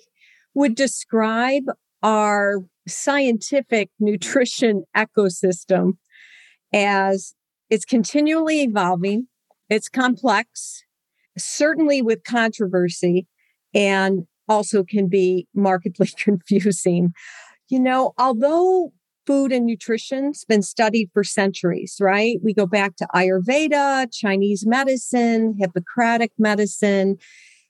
would 0.54 0.76
describe 0.76 1.64
our 2.02 2.60
scientific 2.88 3.90
nutrition 4.00 4.84
ecosystem 4.96 5.94
as 6.74 7.36
it's 7.70 7.86
continually 7.86 8.62
evolving, 8.62 9.28
it's 9.70 9.90
complex, 9.90 10.84
certainly 11.38 12.02
with 12.02 12.24
controversy, 12.24 13.28
and 13.74 14.26
also 14.50 14.84
can 14.84 15.08
be 15.08 15.48
markedly 15.54 16.10
confusing. 16.18 17.14
You 17.70 17.80
know, 17.80 18.14
although 18.18 18.92
food 19.30 19.52
and 19.52 19.68
nutrition's 19.68 20.44
been 20.44 20.64
studied 20.64 21.08
for 21.14 21.24
centuries, 21.24 21.98
right? 22.02 22.38
We 22.44 22.52
go 22.52 22.66
back 22.66 22.96
to 22.96 23.08
Ayurveda, 23.14 24.12
Chinese 24.12 24.66
medicine, 24.66 25.56
Hippocratic 25.60 26.32
medicine. 26.40 27.18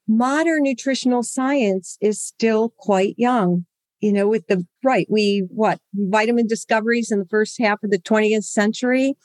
Modern 0.07 0.63
nutritional 0.63 1.21
science 1.21 1.97
is 1.99 2.21
still 2.21 2.73
quite 2.77 3.15
young. 3.17 3.65
You 3.99 4.13
know, 4.13 4.29
with 4.29 4.47
the 4.47 4.65
right, 4.85 5.05
we 5.09 5.45
what 5.49 5.79
vitamin 5.93 6.47
discoveries 6.47 7.11
in 7.11 7.19
the 7.19 7.27
first 7.29 7.59
half 7.59 7.83
of 7.83 7.91
the 7.91 7.99
20th 7.99 8.45
century. 8.45 9.15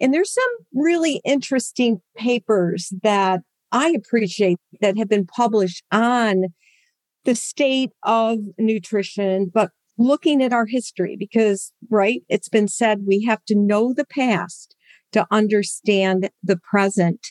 And 0.00 0.12
there's 0.12 0.34
some 0.34 0.66
really 0.74 1.20
interesting 1.24 2.00
papers 2.16 2.92
that 3.04 3.42
I 3.70 3.90
appreciate 3.90 4.58
that 4.80 4.98
have 4.98 5.08
been 5.08 5.26
published 5.26 5.84
on 5.92 6.46
the 7.28 7.34
state 7.34 7.90
of 8.04 8.38
nutrition, 8.56 9.50
but 9.52 9.70
looking 9.98 10.42
at 10.42 10.54
our 10.54 10.64
history 10.64 11.14
because, 11.14 11.74
right, 11.90 12.22
it's 12.30 12.48
been 12.48 12.68
said 12.68 13.02
we 13.04 13.22
have 13.24 13.44
to 13.44 13.54
know 13.54 13.92
the 13.92 14.06
past 14.06 14.74
to 15.12 15.26
understand 15.30 16.30
the 16.42 16.56
present. 16.56 17.26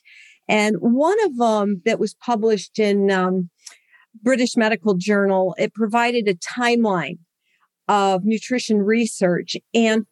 And 0.48 0.76
one 0.82 1.18
of 1.26 1.38
them 1.38 1.82
that 1.86 2.00
was 2.00 2.14
published 2.14 2.78
in 2.78 3.10
um, 3.10 3.50
British 4.22 4.56
Medical 4.56 4.94
Journal, 4.94 5.56
it 5.58 5.74
provided 5.74 6.28
a 6.28 6.36
timeline 6.36 7.18
of 7.88 8.24
nutrition 8.24 8.78
research. 8.78 9.58
And 9.74 10.06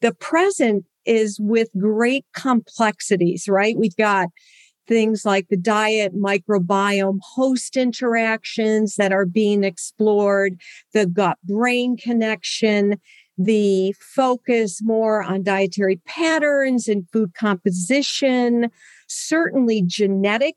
the 0.00 0.14
present 0.14 0.84
is 1.06 1.38
with 1.40 1.68
great 1.78 2.24
complexities, 2.34 3.44
right? 3.48 3.78
We've 3.78 3.94
got 3.94 4.30
things 4.88 5.24
like 5.24 5.48
the 5.48 5.56
diet 5.56 6.16
microbiome 6.16 7.18
host 7.22 7.76
interactions 7.76 8.96
that 8.96 9.12
are 9.12 9.26
being 9.26 9.62
explored, 9.62 10.58
the 10.94 11.06
gut 11.06 11.36
brain 11.44 11.96
connection, 11.96 12.96
the 13.36 13.94
focus 14.00 14.80
more 14.82 15.22
on 15.22 15.44
dietary 15.44 16.00
patterns 16.06 16.88
and 16.88 17.08
food 17.12 17.34
composition, 17.34 18.70
certainly 19.06 19.82
genetic 19.86 20.56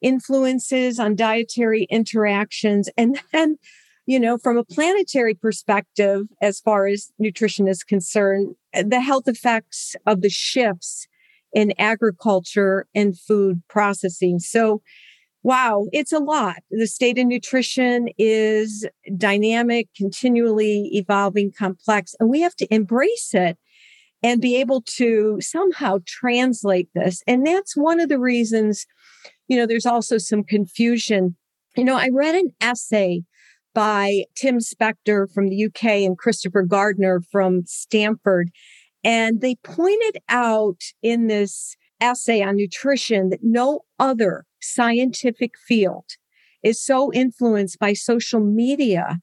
influences 0.00 0.98
on 0.98 1.14
dietary 1.14 1.86
interactions. 1.90 2.88
And 2.96 3.20
then, 3.32 3.56
you 4.06 4.18
know, 4.18 4.38
from 4.38 4.56
a 4.56 4.64
planetary 4.64 5.34
perspective, 5.34 6.22
as 6.40 6.58
far 6.60 6.86
as 6.86 7.12
nutrition 7.18 7.68
is 7.68 7.84
concerned, 7.84 8.54
the 8.72 9.00
health 9.00 9.28
effects 9.28 9.94
of 10.06 10.22
the 10.22 10.30
shifts 10.30 11.06
in 11.52 11.72
agriculture 11.78 12.86
and 12.94 13.18
food 13.18 13.62
processing. 13.68 14.38
So, 14.38 14.82
wow, 15.42 15.86
it's 15.92 16.12
a 16.12 16.18
lot. 16.18 16.56
The 16.70 16.86
state 16.86 17.18
of 17.18 17.26
nutrition 17.26 18.08
is 18.18 18.86
dynamic, 19.16 19.88
continually 19.96 20.90
evolving, 20.92 21.52
complex, 21.56 22.14
and 22.20 22.30
we 22.30 22.40
have 22.40 22.56
to 22.56 22.74
embrace 22.74 23.30
it 23.34 23.58
and 24.22 24.40
be 24.40 24.56
able 24.56 24.82
to 24.82 25.38
somehow 25.40 25.98
translate 26.06 26.88
this. 26.94 27.22
And 27.26 27.46
that's 27.46 27.76
one 27.76 27.98
of 27.98 28.08
the 28.08 28.20
reasons, 28.20 28.86
you 29.48 29.56
know, 29.56 29.66
there's 29.66 29.86
also 29.86 30.16
some 30.16 30.44
confusion. 30.44 31.36
You 31.76 31.84
know, 31.84 31.96
I 31.96 32.08
read 32.12 32.36
an 32.36 32.50
essay 32.60 33.24
by 33.74 34.24
Tim 34.36 34.58
Spector 34.58 35.32
from 35.32 35.48
the 35.48 35.64
UK 35.64 35.84
and 36.04 36.16
Christopher 36.16 36.62
Gardner 36.62 37.20
from 37.32 37.64
Stanford. 37.66 38.50
And 39.04 39.40
they 39.40 39.56
pointed 39.56 40.18
out 40.28 40.80
in 41.02 41.26
this 41.26 41.76
essay 42.00 42.42
on 42.42 42.56
nutrition 42.56 43.30
that 43.30 43.40
no 43.42 43.80
other 43.98 44.44
scientific 44.60 45.52
field 45.66 46.04
is 46.62 46.84
so 46.84 47.12
influenced 47.12 47.78
by 47.78 47.92
social 47.92 48.40
media 48.40 49.18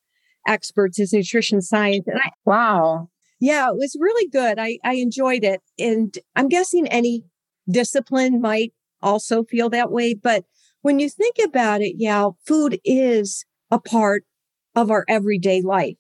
experts 0.48 1.00
as 1.00 1.14
nutrition 1.14 1.62
science. 1.62 2.06
And 2.08 2.20
I, 2.20 2.32
wow. 2.46 3.10
Yeah, 3.40 3.70
it 3.70 3.78
was 3.78 3.96
really 4.00 4.28
good. 4.28 4.60
I, 4.60 4.80
I 4.84 4.96
enjoyed 4.96 5.44
it. 5.44 5.62
And 5.78 6.18
I'm 6.36 6.50
guessing 6.50 6.88
any 6.88 7.24
discipline 7.70 8.42
might 8.42 8.74
also 9.02 9.44
feel 9.44 9.70
that 9.70 9.92
way. 9.92 10.14
But 10.14 10.44
when 10.82 11.00
you 11.00 11.10
think 11.10 11.36
about 11.44 11.82
it, 11.82 11.96
yeah, 11.98 12.30
food 12.46 12.80
is 12.84 13.46
a 13.72 13.80
part 13.80 14.24
of 14.76 14.92
our 14.92 15.06
everyday 15.08 15.62
life. 15.62 15.96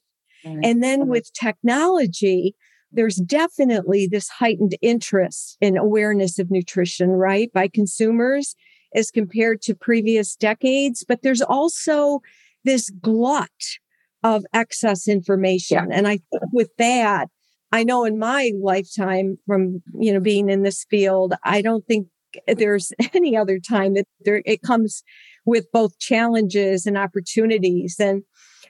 Mm-hmm. 0.46 0.60
And 0.64 0.84
then 0.84 1.08
with 1.08 1.32
technology, 1.34 2.56
there's 2.92 3.18
definitely 3.18 4.08
this 4.08 4.30
heightened 4.30 4.76
interest 4.82 5.58
in 5.62 5.78
awareness 5.78 6.40
of 6.40 6.50
nutrition, 6.50 7.12
right? 7.12 7.52
By 7.54 7.68
consumers 7.68 8.56
as 8.96 9.12
compared 9.12 9.62
to 9.64 9.76
previous 9.76 10.36
decades. 10.36 11.06
But 11.08 11.22
there's 11.22 11.42
also 11.42 12.22
this 12.64 12.90
glut 12.90 13.50
of 14.24 14.46
excess 14.54 15.08
information. 15.08 15.90
Yeah. 15.90 15.98
And 15.98 16.08
I 16.08 16.20
think 16.32 16.44
with 16.52 16.70
that, 16.78 17.30
I 17.72 17.84
know 17.84 18.04
in 18.04 18.18
my 18.18 18.52
lifetime 18.62 19.38
from, 19.46 19.82
you 20.00 20.12
know, 20.12 20.20
being 20.20 20.50
in 20.50 20.64
this 20.64 20.86
field, 20.90 21.36
I 21.44 21.62
don't 21.62 21.86
think 21.86 22.08
there's 22.48 22.92
any 23.14 23.38
other 23.38 23.60
time 23.60 23.94
that 23.94 24.06
there, 24.22 24.42
it 24.46 24.62
comes 24.62 25.04
with 25.46 25.72
both 25.72 25.98
challenges 26.00 26.86
and 26.86 26.98
opportunities. 26.98 27.96
And 28.00 28.24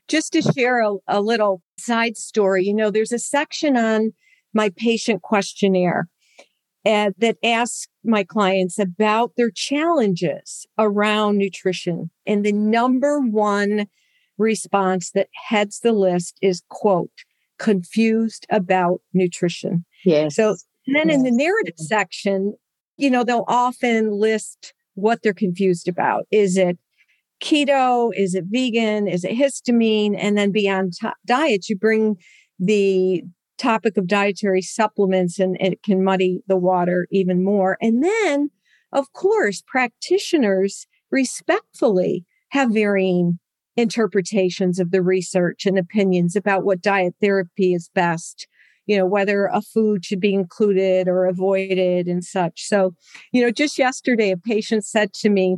just 0.09 0.33
to 0.33 0.41
share 0.41 0.81
a, 0.81 0.95
a 1.07 1.21
little 1.21 1.61
side 1.77 2.17
story, 2.17 2.65
you 2.65 2.73
know, 2.73 2.91
there's 2.91 3.11
a 3.11 3.19
section 3.19 3.77
on 3.77 4.11
my 4.53 4.71
patient 4.75 5.21
questionnaire 5.21 6.07
uh, 6.85 7.11
that 7.17 7.37
asks 7.43 7.87
my 8.03 8.23
clients 8.23 8.79
about 8.79 9.33
their 9.37 9.51
challenges 9.51 10.65
around 10.77 11.37
nutrition. 11.37 12.09
And 12.25 12.43
the 12.43 12.53
number 12.53 13.19
one 13.19 13.87
response 14.37 15.11
that 15.11 15.27
heads 15.47 15.81
the 15.81 15.91
list 15.91 16.37
is 16.41 16.63
quote, 16.69 17.11
confused 17.59 18.47
about 18.49 19.01
nutrition. 19.13 19.85
Yes. 20.05 20.35
So 20.35 20.55
then 20.87 21.09
in 21.09 21.23
the 21.23 21.31
narrative 21.31 21.75
section, 21.77 22.55
you 22.97 23.09
know, 23.09 23.23
they'll 23.23 23.45
often 23.47 24.11
list 24.11 24.73
what 24.95 25.21
they're 25.21 25.33
confused 25.33 25.87
about. 25.87 26.25
Is 26.31 26.57
it 26.57 26.77
keto? 27.41 28.11
Is 28.15 28.35
it 28.35 28.45
vegan? 28.47 29.07
Is 29.07 29.23
it 29.23 29.37
histamine? 29.37 30.15
And 30.17 30.37
then 30.37 30.51
beyond 30.51 30.93
t- 30.99 31.07
diet, 31.25 31.69
you 31.69 31.77
bring 31.77 32.17
the 32.59 33.23
topic 33.57 33.97
of 33.97 34.07
dietary 34.07 34.61
supplements 34.61 35.39
and 35.39 35.57
it 35.59 35.83
can 35.83 36.03
muddy 36.03 36.41
the 36.47 36.57
water 36.57 37.07
even 37.11 37.43
more. 37.43 37.77
And 37.81 38.03
then, 38.03 38.49
of 38.91 39.11
course, 39.13 39.61
practitioners 39.67 40.87
respectfully 41.11 42.25
have 42.51 42.71
varying 42.71 43.39
interpretations 43.75 44.79
of 44.79 44.91
the 44.91 45.01
research 45.01 45.65
and 45.65 45.77
opinions 45.77 46.35
about 46.35 46.63
what 46.63 46.81
diet 46.81 47.15
therapy 47.21 47.73
is 47.73 47.89
best 47.93 48.47
you 48.85 48.97
know 48.97 49.05
whether 49.05 49.45
a 49.45 49.61
food 49.61 50.03
should 50.03 50.19
be 50.19 50.33
included 50.33 51.07
or 51.07 51.25
avoided 51.25 52.07
and 52.07 52.23
such 52.23 52.63
so 52.63 52.93
you 53.31 53.41
know 53.41 53.51
just 53.51 53.77
yesterday 53.77 54.31
a 54.31 54.37
patient 54.37 54.83
said 54.83 55.13
to 55.13 55.29
me 55.29 55.57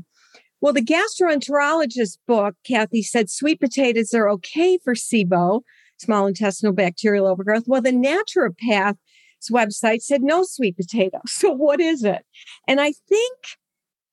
well 0.61 0.73
the 0.73 0.81
gastroenterologist 0.81 2.17
book 2.27 2.55
Kathie 2.65 3.03
said 3.03 3.29
sweet 3.29 3.59
potatoes 3.59 4.13
are 4.13 4.29
okay 4.29 4.77
for 4.83 4.93
sibo 4.93 5.61
small 5.97 6.25
intestinal 6.25 6.73
bacterial 6.73 7.27
overgrowth. 7.27 7.65
Well 7.67 7.81
the 7.81 7.91
naturopath's 7.91 9.51
website 9.51 10.01
said 10.01 10.21
no 10.21 10.43
sweet 10.43 10.77
potato 10.77 11.19
so 11.27 11.51
what 11.51 11.79
is 11.79 12.03
it? 12.03 12.23
And 12.67 12.79
i 12.79 12.93
think 13.07 13.37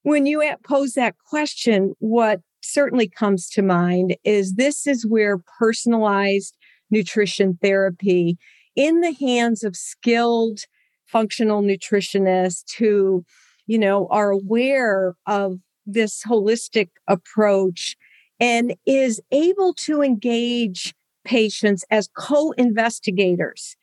when 0.02 0.26
you 0.26 0.42
pose 0.64 0.94
that 0.94 1.16
question 1.28 1.94
what 1.98 2.40
certainly 2.62 3.08
comes 3.08 3.48
to 3.50 3.62
mind 3.62 4.16
is 4.24 4.54
this 4.54 4.86
is 4.86 5.06
where 5.06 5.38
personalized 5.58 6.56
nutrition 6.90 7.58
therapy 7.60 8.38
in 8.76 9.00
the 9.00 9.12
hands 9.12 9.64
of 9.64 9.76
skilled 9.76 10.60
functional 11.06 11.62
nutritionists 11.62 12.76
who, 12.78 13.24
you 13.66 13.78
know, 13.78 14.06
are 14.10 14.30
aware 14.30 15.14
of 15.26 15.58
this 15.92 16.22
holistic 16.24 16.88
approach 17.08 17.96
and 18.40 18.74
is 18.86 19.20
able 19.32 19.74
to 19.74 20.02
engage 20.02 20.94
patients 21.24 21.84
as 21.90 22.08
co-investigators 22.16 23.76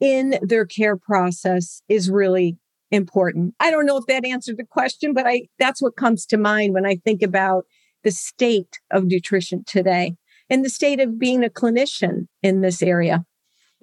in 0.00 0.38
their 0.42 0.64
care 0.64 0.96
process 0.96 1.82
is 1.88 2.10
really 2.10 2.56
important. 2.90 3.54
I 3.60 3.70
don't 3.70 3.86
know 3.86 3.96
if 3.96 4.06
that 4.06 4.24
answered 4.24 4.56
the 4.56 4.64
question, 4.64 5.12
but 5.12 5.26
I 5.26 5.42
that's 5.58 5.82
what 5.82 5.96
comes 5.96 6.26
to 6.26 6.36
mind 6.36 6.74
when 6.74 6.86
I 6.86 6.96
think 6.96 7.22
about 7.22 7.64
the 8.02 8.10
state 8.10 8.78
of 8.90 9.04
nutrition 9.04 9.64
today 9.66 10.14
and 10.48 10.64
the 10.64 10.70
state 10.70 11.00
of 11.00 11.18
being 11.18 11.44
a 11.44 11.48
clinician 11.48 12.26
in 12.42 12.60
this 12.60 12.82
area? 12.82 13.24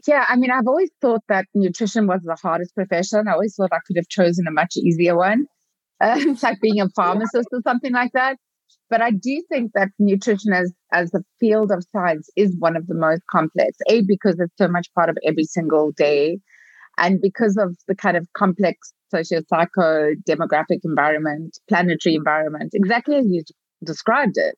Yeah, 0.07 0.25
I 0.27 0.35
mean, 0.35 0.51
I've 0.51 0.67
always 0.67 0.91
thought 1.01 1.21
that 1.27 1.45
nutrition 1.53 2.07
was 2.07 2.21
the 2.23 2.37
hardest 2.41 2.75
profession. 2.75 3.27
I 3.27 3.33
always 3.33 3.55
thought 3.55 3.73
I 3.73 3.79
could 3.85 3.97
have 3.97 4.07
chosen 4.09 4.45
a 4.47 4.51
much 4.51 4.77
easier 4.77 5.17
one, 5.17 5.45
uh, 6.01 6.19
like 6.43 6.59
being 6.61 6.79
a 6.79 6.89
pharmacist 6.95 7.47
or 7.51 7.61
something 7.63 7.93
like 7.93 8.11
that. 8.13 8.37
But 8.89 9.01
I 9.01 9.11
do 9.11 9.43
think 9.49 9.71
that 9.73 9.89
nutrition 9.99 10.53
as, 10.53 10.71
as 10.93 11.13
a 11.13 11.19
field 11.39 11.71
of 11.71 11.83
science 11.91 12.29
is 12.35 12.55
one 12.57 12.77
of 12.77 12.87
the 12.87 12.95
most 12.95 13.21
complex, 13.29 13.77
A, 13.89 14.01
because 14.07 14.39
it's 14.39 14.57
so 14.57 14.67
much 14.67 14.87
part 14.93 15.09
of 15.09 15.17
every 15.25 15.43
single 15.43 15.91
day, 15.91 16.39
and 16.97 17.19
because 17.21 17.57
of 17.57 17.75
the 17.87 17.95
kind 17.95 18.17
of 18.17 18.27
complex 18.35 18.93
socio-psycho 19.11 20.13
demographic 20.27 20.79
environment, 20.83 21.57
planetary 21.69 22.15
environment, 22.15 22.71
exactly 22.73 23.17
as 23.17 23.25
you 23.27 23.43
described 23.83 24.37
it. 24.37 24.57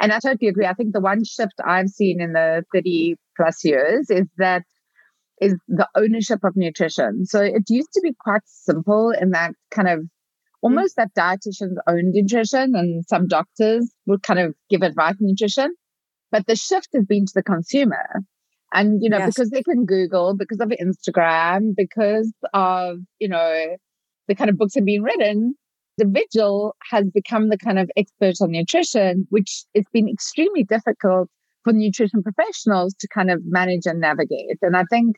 And 0.00 0.12
I 0.12 0.18
totally 0.18 0.48
agree. 0.48 0.66
I 0.66 0.74
think 0.74 0.92
the 0.92 1.00
one 1.00 1.24
shift 1.24 1.54
I've 1.66 1.88
seen 1.88 2.20
in 2.20 2.32
the 2.32 2.64
30 2.72 3.16
plus 3.36 3.64
years 3.64 4.08
is 4.10 4.26
that 4.38 4.62
is 5.40 5.54
the 5.68 5.88
ownership 5.96 6.40
of 6.44 6.52
nutrition. 6.54 7.24
So 7.26 7.42
it 7.42 7.64
used 7.68 7.92
to 7.94 8.00
be 8.02 8.14
quite 8.18 8.42
simple 8.44 9.10
in 9.10 9.30
that 9.30 9.52
kind 9.70 9.88
of 9.88 10.00
Mm-hmm. 10.62 10.76
almost 10.76 10.96
that 10.96 11.14
dietitians 11.14 11.76
own 11.86 12.12
nutrition 12.12 12.74
and 12.74 13.04
some 13.08 13.26
doctors 13.26 13.90
would 14.06 14.22
kind 14.22 14.38
of 14.38 14.54
give 14.68 14.82
advice 14.82 15.14
on 15.14 15.26
nutrition. 15.26 15.74
But 16.30 16.46
the 16.46 16.54
shift 16.54 16.88
has 16.94 17.06
been 17.06 17.26
to 17.26 17.32
the 17.34 17.42
consumer. 17.42 18.22
And, 18.72 19.02
you 19.02 19.08
know, 19.08 19.18
yes. 19.18 19.34
because 19.34 19.50
they 19.50 19.62
can 19.62 19.84
Google, 19.84 20.36
because 20.36 20.60
of 20.60 20.68
Instagram, 20.68 21.74
because 21.76 22.32
of, 22.54 22.98
you 23.18 23.28
know, 23.28 23.76
the 24.28 24.34
kind 24.34 24.48
of 24.48 24.58
books 24.58 24.74
have 24.74 24.84
been 24.84 25.02
written, 25.02 25.54
the 25.98 26.06
vigil 26.06 26.76
has 26.90 27.04
become 27.12 27.48
the 27.48 27.58
kind 27.58 27.78
of 27.78 27.90
expert 27.96 28.34
on 28.40 28.52
nutrition, 28.52 29.26
which 29.30 29.64
it's 29.74 29.90
been 29.92 30.08
extremely 30.08 30.62
difficult 30.62 31.28
for 31.64 31.72
nutrition 31.72 32.22
professionals 32.22 32.94
to 33.00 33.08
kind 33.08 33.30
of 33.30 33.40
manage 33.44 33.86
and 33.86 34.00
navigate. 34.00 34.58
And 34.62 34.76
I 34.76 34.84
think 34.88 35.16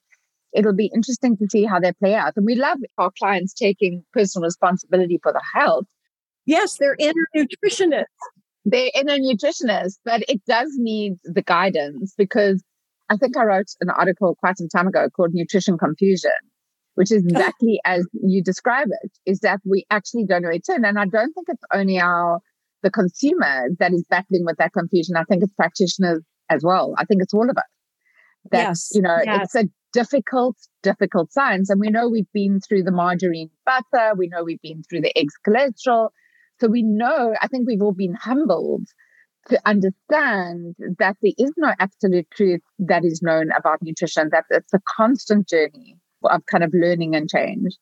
it'll 0.52 0.74
be 0.74 0.90
interesting 0.94 1.36
to 1.36 1.46
see 1.50 1.64
how 1.64 1.80
they 1.80 1.92
play 1.92 2.14
out. 2.14 2.34
And 2.36 2.46
we 2.46 2.54
love 2.54 2.78
our 2.98 3.10
clients 3.18 3.54
taking 3.54 4.04
personal 4.12 4.44
responsibility 4.44 5.18
for 5.22 5.32
the 5.32 5.42
health. 5.54 5.86
Yes, 6.46 6.76
they're 6.78 6.96
inner 6.98 7.26
nutritionists. 7.36 8.04
They're 8.64 8.90
inner 8.94 9.18
nutritionists, 9.18 9.98
but 10.04 10.22
it 10.28 10.40
does 10.46 10.70
need 10.76 11.14
the 11.24 11.42
guidance 11.42 12.14
because 12.16 12.62
I 13.10 13.16
think 13.16 13.36
I 13.36 13.44
wrote 13.44 13.66
an 13.80 13.90
article 13.90 14.36
quite 14.38 14.58
some 14.58 14.68
time 14.68 14.86
ago 14.86 15.08
called 15.10 15.30
Nutrition 15.32 15.78
Confusion 15.78 16.30
which 16.94 17.10
is 17.10 17.24
exactly 17.28 17.80
as 17.84 18.06
you 18.12 18.42
describe 18.42 18.88
it, 19.02 19.10
is 19.26 19.40
that 19.40 19.60
we 19.64 19.84
actually 19.90 20.24
don't 20.24 20.42
know 20.42 20.50
it's 20.50 20.68
in. 20.68 20.84
And 20.84 20.98
I 20.98 21.06
don't 21.06 21.32
think 21.32 21.48
it's 21.48 21.64
only 21.72 21.98
our 21.98 22.40
the 22.82 22.90
consumer 22.90 23.68
that 23.78 23.92
is 23.92 24.04
battling 24.10 24.44
with 24.44 24.56
that 24.56 24.72
confusion. 24.72 25.16
I 25.16 25.22
think 25.24 25.42
it's 25.42 25.52
practitioners 25.54 26.22
as 26.50 26.62
well. 26.64 26.94
I 26.98 27.04
think 27.04 27.22
it's 27.22 27.32
all 27.32 27.48
of 27.48 27.56
us. 27.56 27.62
That, 28.50 28.68
yes. 28.68 28.90
you 28.92 29.02
know, 29.02 29.18
yes. 29.24 29.54
it's 29.54 29.66
a 29.66 29.68
difficult, 29.92 30.56
difficult 30.82 31.32
science. 31.32 31.70
And 31.70 31.80
we 31.80 31.90
know 31.90 32.08
we've 32.08 32.32
been 32.32 32.60
through 32.60 32.82
the 32.82 32.90
margarine 32.90 33.50
butter, 33.64 34.12
we 34.16 34.28
know 34.28 34.42
we've 34.42 34.62
been 34.62 34.82
through 34.88 35.02
the 35.02 35.16
eggs 35.16 35.34
cholesterol. 35.46 36.08
So 36.60 36.68
we 36.68 36.82
know, 36.82 37.34
I 37.40 37.48
think 37.48 37.66
we've 37.66 37.82
all 37.82 37.92
been 37.92 38.14
humbled 38.14 38.86
to 39.48 39.60
understand 39.66 40.76
that 40.98 41.16
there 41.20 41.32
is 41.36 41.52
no 41.56 41.72
absolute 41.80 42.28
truth 42.32 42.60
that 42.78 43.04
is 43.04 43.22
known 43.22 43.50
about 43.56 43.82
nutrition, 43.82 44.28
that 44.30 44.44
it's 44.50 44.72
a 44.72 44.80
constant 44.96 45.48
journey 45.48 45.96
of 46.24 46.46
kind 46.46 46.62
of 46.62 46.70
learning 46.72 47.16
and 47.16 47.28
change. 47.28 47.76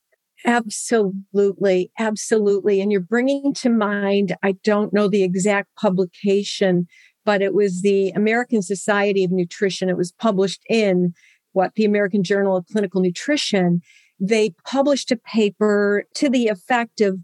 Absolutely. 0.47 1.91
Absolutely. 1.99 2.81
And 2.81 2.91
you're 2.91 3.03
bringing 3.03 3.53
to 3.55 3.69
mind, 3.69 4.35
I 4.43 4.53
don't 4.65 4.93
know 4.93 5.09
the 5.09 5.23
exact 5.23 5.69
publication, 5.77 6.87
but 7.25 7.43
it 7.43 7.55
was 7.55 7.83
the 7.83 8.11
American 8.11 8.63
Society 8.63 9.25
of 9.25 9.31
Nutrition. 9.31 9.89
It 9.89 9.97
was 9.97 10.13
published 10.13 10.63
in 10.69 11.15
what 11.53 11.75
the 11.75 11.85
American 11.85 12.23
Journal 12.23 12.57
of 12.57 12.67
Clinical 12.67 13.01
Nutrition. 13.01 13.83
They 14.19 14.55
published 14.65 15.11
a 15.11 15.17
paper 15.17 16.05
to 16.15 16.29
the 16.29 16.49
effect 16.49 17.01
of 17.01 17.19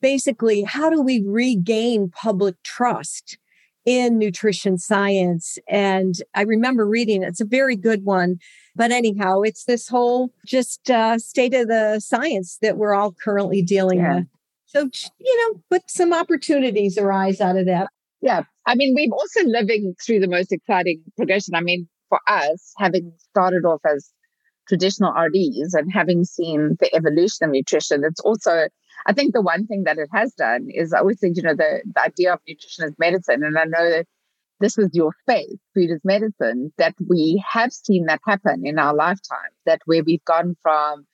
basically 0.00 0.62
how 0.62 0.90
do 0.90 1.02
we 1.02 1.22
regain 1.26 2.10
public 2.10 2.56
trust 2.62 3.38
in 3.84 4.18
nutrition 4.18 4.76
science. 4.76 5.58
And 5.66 6.14
I 6.34 6.42
remember 6.42 6.86
reading 6.86 7.22
it. 7.22 7.28
It's 7.28 7.40
a 7.40 7.46
very 7.46 7.74
good 7.74 8.04
one. 8.04 8.36
But 8.76 8.90
anyhow, 8.92 9.40
it's 9.40 9.64
this 9.64 9.88
whole 9.88 10.30
just 10.44 10.90
uh, 10.90 11.18
state 11.18 11.54
of 11.54 11.68
the 11.68 11.98
science 12.00 12.58
that 12.60 12.76
we're 12.76 12.94
all 12.94 13.12
currently 13.12 13.62
dealing 13.62 14.00
yeah. 14.00 14.16
with. 14.16 14.26
So, 14.66 14.90
you 15.18 15.52
know, 15.52 15.62
but 15.70 15.90
some 15.90 16.12
opportunities 16.12 16.98
arise 16.98 17.40
out 17.40 17.56
of 17.56 17.64
that. 17.64 17.88
Yeah. 18.20 18.42
I 18.66 18.74
mean, 18.74 18.94
we've 18.94 19.12
also 19.12 19.44
living 19.44 19.94
through 20.04 20.20
the 20.20 20.28
most 20.28 20.52
exciting 20.52 21.02
progression. 21.16 21.54
I 21.54 21.60
mean, 21.60 21.88
for 22.08 22.20
us, 22.26 22.72
having 22.76 23.12
started 23.30 23.64
off 23.64 23.80
as 23.86 24.10
traditional 24.68 25.12
RDs 25.12 25.74
and 25.74 25.90
having 25.92 26.24
seen 26.24 26.76
the 26.80 26.94
evolution 26.94 27.44
of 27.46 27.50
nutrition, 27.50 28.02
it's 28.04 28.20
also 28.20 28.68
I 29.06 29.12
think 29.12 29.32
the 29.32 29.40
one 29.42 29.66
thing 29.66 29.84
that 29.84 29.98
it 29.98 30.08
has 30.12 30.34
done 30.34 30.66
is 30.68 30.92
I 30.92 30.98
always 30.98 31.20
think, 31.20 31.36
you 31.36 31.42
know, 31.42 31.54
the, 31.54 31.82
the 31.94 32.02
idea 32.02 32.32
of 32.34 32.40
nutrition 32.46 32.84
as 32.84 32.94
medicine, 32.98 33.44
and 33.44 33.56
I 33.58 33.64
know 33.64 33.90
that 33.90 34.06
this 34.60 34.76
was 34.76 34.90
your 34.92 35.12
space, 35.22 35.56
food 35.72 35.90
as 35.90 36.00
medicine, 36.04 36.72
that 36.78 36.94
we 37.08 37.42
have 37.48 37.72
seen 37.72 38.06
that 38.06 38.20
happen 38.26 38.66
in 38.66 38.78
our 38.78 38.94
lifetime, 38.94 39.52
that 39.66 39.80
where 39.86 40.02
we've 40.04 40.24
gone 40.24 40.56
from 40.62 41.06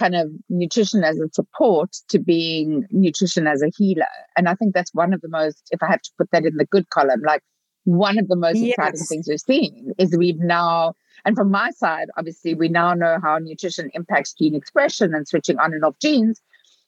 kind 0.00 0.16
of 0.16 0.28
nutrition 0.48 1.04
as 1.04 1.18
a 1.18 1.28
support 1.32 1.92
to 2.08 2.18
being 2.18 2.86
nutrition 2.90 3.46
as 3.46 3.62
a 3.62 3.70
healer. 3.76 4.06
And 4.36 4.48
I 4.48 4.54
think 4.54 4.74
that's 4.74 4.94
one 4.94 5.12
of 5.12 5.20
the 5.20 5.28
most, 5.28 5.68
if 5.70 5.82
I 5.82 5.86
have 5.88 6.02
to 6.02 6.10
put 6.16 6.30
that 6.32 6.44
in 6.44 6.56
the 6.56 6.64
good 6.64 6.88
column, 6.88 7.20
like 7.24 7.42
one 7.84 8.18
of 8.18 8.28
the 8.28 8.36
most 8.36 8.56
yes. 8.56 8.74
exciting 8.78 9.04
things 9.04 9.26
we've 9.28 9.40
seen 9.40 9.92
is 9.98 10.16
we've 10.16 10.38
now, 10.38 10.94
and 11.24 11.36
from 11.36 11.50
my 11.50 11.70
side, 11.70 12.08
obviously, 12.16 12.54
we 12.54 12.68
now 12.68 12.94
know 12.94 13.18
how 13.22 13.38
nutrition 13.38 13.90
impacts 13.92 14.32
gene 14.32 14.54
expression 14.54 15.14
and 15.14 15.28
switching 15.28 15.58
on 15.58 15.74
and 15.74 15.84
off 15.84 15.94
genes 16.00 16.40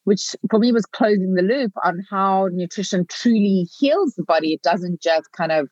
which 0.05 0.35
for 0.51 0.59
me 0.59 0.73
was 0.73 0.87
closing 0.87 1.35
the 1.35 1.43
loop 1.43 1.73
on 1.85 2.05
how 2.11 2.49
nutrition 2.53 3.07
truly 3.09 3.69
heals 3.79 4.15
the 4.15 4.25
body. 4.25 4.53
It 4.53 4.63
doesn't 4.63 5.01
just 5.01 5.31
kind 5.33 5.53
of 5.53 5.69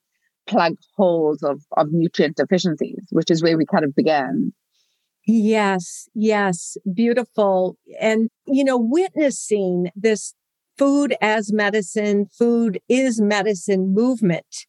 plug 0.46 0.76
holes 0.96 1.42
of, 1.42 1.62
of 1.76 1.88
nutrient 1.90 2.36
deficiencies, 2.36 3.04
which 3.10 3.30
is 3.30 3.42
where 3.42 3.56
we 3.56 3.66
kind 3.66 3.84
of 3.84 3.94
began. 3.94 4.52
Yes, 5.26 6.08
yes, 6.14 6.76
beautiful. 6.92 7.76
And, 8.00 8.28
you 8.46 8.64
know, 8.64 8.78
witnessing 8.78 9.90
this 9.94 10.34
food 10.78 11.14
as 11.20 11.52
medicine, 11.52 12.26
food 12.26 12.80
is 12.88 13.20
medicine 13.20 13.92
movement. 13.94 14.66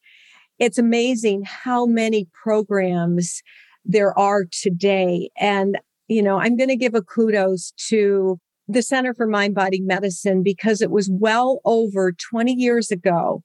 It's 0.59 0.77
amazing 0.77 1.43
how 1.45 1.85
many 1.85 2.27
programs 2.43 3.41
there 3.85 4.17
are 4.17 4.43
today. 4.51 5.29
And, 5.39 5.77
you 6.07 6.21
know, 6.21 6.39
I'm 6.39 6.57
going 6.57 6.69
to 6.69 6.75
give 6.75 6.95
a 6.95 7.01
kudos 7.01 7.73
to 7.89 8.39
the 8.67 8.81
Center 8.81 9.13
for 9.13 9.27
Mind 9.27 9.55
Body 9.55 9.81
Medicine 9.81 10.43
because 10.43 10.81
it 10.81 10.91
was 10.91 11.09
well 11.11 11.61
over 11.65 12.11
20 12.11 12.53
years 12.53 12.91
ago 12.91 13.41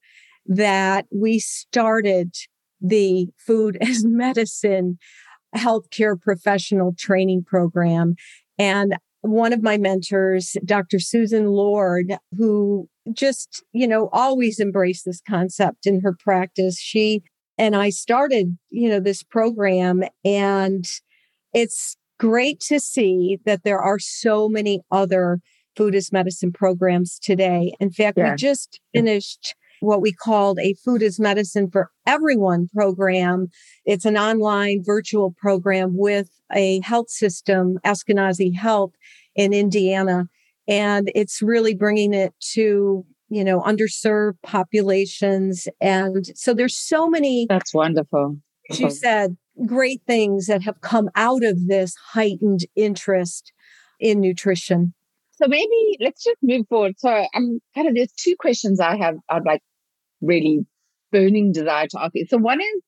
that 0.46 1.06
we 1.10 1.38
started 1.38 2.34
the 2.80 3.28
Food 3.38 3.78
as 3.82 4.04
Medicine 4.04 4.98
healthcare 5.54 6.20
professional 6.20 6.94
training 6.98 7.44
program. 7.44 8.14
And 8.58 8.96
one 9.20 9.52
of 9.52 9.62
my 9.62 9.76
mentors, 9.76 10.56
Dr. 10.64 10.98
Susan 10.98 11.46
Lord, 11.48 12.16
who 12.36 12.88
just, 13.12 13.62
you 13.72 13.86
know, 13.86 14.08
always 14.12 14.60
embraced 14.60 15.04
this 15.04 15.20
concept 15.26 15.86
in 15.86 16.00
her 16.00 16.14
practice. 16.18 16.78
She 16.78 17.22
and 17.58 17.74
I 17.74 17.90
started, 17.90 18.58
you 18.70 18.88
know, 18.88 19.00
this 19.00 19.22
program 19.22 20.02
and 20.24 20.86
it's 21.52 21.96
great 22.18 22.60
to 22.60 22.80
see 22.80 23.38
that 23.44 23.64
there 23.64 23.80
are 23.80 23.98
so 23.98 24.48
many 24.48 24.80
other 24.90 25.40
food 25.76 25.94
as 25.94 26.12
medicine 26.12 26.52
programs 26.52 27.18
today. 27.18 27.74
In 27.80 27.90
fact, 27.90 28.18
yeah. 28.18 28.30
we 28.30 28.36
just 28.36 28.80
finished 28.94 29.54
what 29.80 30.00
we 30.00 30.12
called 30.12 30.58
a 30.60 30.74
food 30.84 31.02
is 31.02 31.20
medicine 31.20 31.70
for 31.70 31.90
everyone 32.06 32.68
program. 32.74 33.48
It's 33.84 34.04
an 34.04 34.16
online 34.16 34.82
virtual 34.84 35.34
program 35.36 35.96
with 35.96 36.30
a 36.52 36.80
health 36.80 37.10
system, 37.10 37.78
Eskenazi 37.84 38.54
Health 38.54 38.92
in 39.34 39.52
Indiana. 39.52 40.28
And 40.68 41.10
it's 41.14 41.42
really 41.42 41.74
bringing 41.74 42.14
it 42.14 42.34
to, 42.52 43.04
you 43.28 43.44
know, 43.44 43.60
underserved 43.60 44.40
populations. 44.42 45.68
And 45.80 46.26
so 46.34 46.54
there's 46.54 46.76
so 46.76 47.08
many. 47.08 47.46
That's 47.48 47.74
wonderful. 47.74 48.38
She 48.72 48.90
said 48.90 49.36
great 49.64 50.02
things 50.06 50.46
that 50.46 50.62
have 50.62 50.80
come 50.80 51.08
out 51.14 51.44
of 51.44 51.68
this 51.68 51.94
heightened 52.12 52.60
interest 52.74 53.52
in 54.00 54.20
nutrition. 54.20 54.92
So 55.36 55.48
maybe 55.48 55.98
let's 56.00 56.24
just 56.24 56.38
move 56.42 56.66
forward. 56.68 56.94
So 56.98 57.10
I'm 57.10 57.60
kind 57.74 57.88
of 57.88 57.94
there's 57.94 58.12
two 58.12 58.36
questions 58.38 58.80
I 58.80 58.96
have 58.96 59.16
I'd 59.28 59.44
like 59.44 59.62
really 60.20 60.66
burning 61.12 61.52
desire 61.52 61.86
to 61.88 62.02
ask 62.02 62.12
you. 62.14 62.26
So 62.28 62.38
one 62.38 62.60
is, 62.60 62.82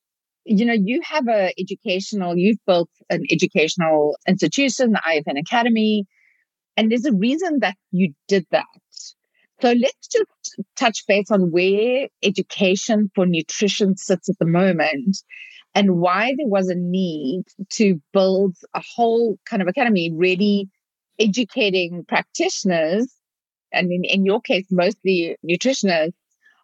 you 0.45 0.65
know, 0.65 0.73
you 0.73 1.01
have 1.03 1.27
a 1.27 1.53
educational, 1.59 2.35
you've 2.35 2.63
built 2.65 2.89
an 3.09 3.23
educational 3.31 4.17
institution, 4.27 4.91
the 4.91 5.01
IFN 5.07 5.39
Academy, 5.39 6.05
and 6.75 6.91
there's 6.91 7.05
a 7.05 7.13
reason 7.13 7.59
that 7.59 7.75
you 7.91 8.13
did 8.27 8.45
that. 8.51 8.65
So 9.61 9.73
let's 9.73 10.07
just 10.07 10.61
touch 10.77 11.03
base 11.07 11.29
on 11.31 11.51
where 11.51 12.07
education 12.23 13.11
for 13.13 13.25
nutrition 13.25 13.97
sits 13.97 14.29
at 14.29 14.39
the 14.39 14.45
moment 14.45 15.17
and 15.75 15.97
why 15.97 16.33
there 16.37 16.47
was 16.47 16.69
a 16.69 16.75
need 16.75 17.43
to 17.71 18.01
build 18.13 18.55
a 18.73 18.81
whole 18.95 19.37
kind 19.47 19.61
of 19.61 19.67
academy 19.67 20.11
really 20.15 20.69
educating 21.19 22.05
practitioners 22.07 23.13
and 23.71 23.91
in, 23.91 24.03
in 24.03 24.25
your 24.25 24.41
case 24.41 24.65
mostly 24.71 25.35
nutritionists 25.47 26.13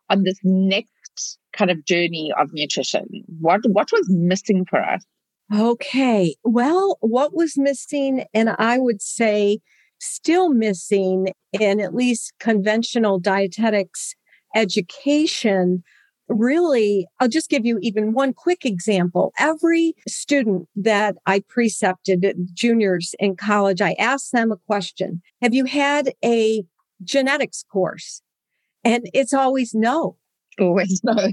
on 0.10 0.24
this 0.24 0.40
next 0.44 1.38
kind 1.54 1.72
of 1.72 1.84
journey 1.86 2.32
of 2.40 2.50
nutrition. 2.54 3.06
What 3.40 3.62
what 3.68 3.92
was 3.92 4.08
missing 4.10 4.66
for 4.70 4.82
us? 4.82 5.04
Okay. 5.54 6.36
Well 6.44 6.98
what 7.02 7.36
was 7.36 7.58
missing 7.58 8.26
and 8.34 8.50
i 8.58 8.78
would 8.78 9.02
say 9.02 9.60
still 10.00 10.50
missing 10.50 11.30
in 11.54 11.80
at 11.80 11.96
least 11.96 12.34
conventional 12.40 13.20
dietetics 13.20 14.14
education 14.56 15.84
really, 16.28 17.08
I'll 17.20 17.28
just 17.28 17.50
give 17.50 17.66
you 17.66 17.80
even 17.82 18.14
one 18.14 18.34
quick 18.34 18.66
example. 18.66 19.34
Every 19.38 19.94
student 20.08 20.68
that 20.76 21.16
I 21.26 21.44
precepted, 21.48 22.26
juniors 22.54 23.16
in 23.20 23.36
college, 23.36 23.82
I 23.82 23.94
asked 23.94 24.32
them 24.32 24.52
a 24.52 24.58
question 24.58 25.22
Have 25.42 25.54
you 25.54 25.66
had 25.66 26.14
a 26.24 26.64
genetics 27.04 27.64
course? 27.72 28.22
And 28.84 29.10
it's 29.14 29.34
always 29.34 29.74
no. 29.74 30.18
Oh, 30.60 30.68
always 30.68 31.02
no. 31.04 31.32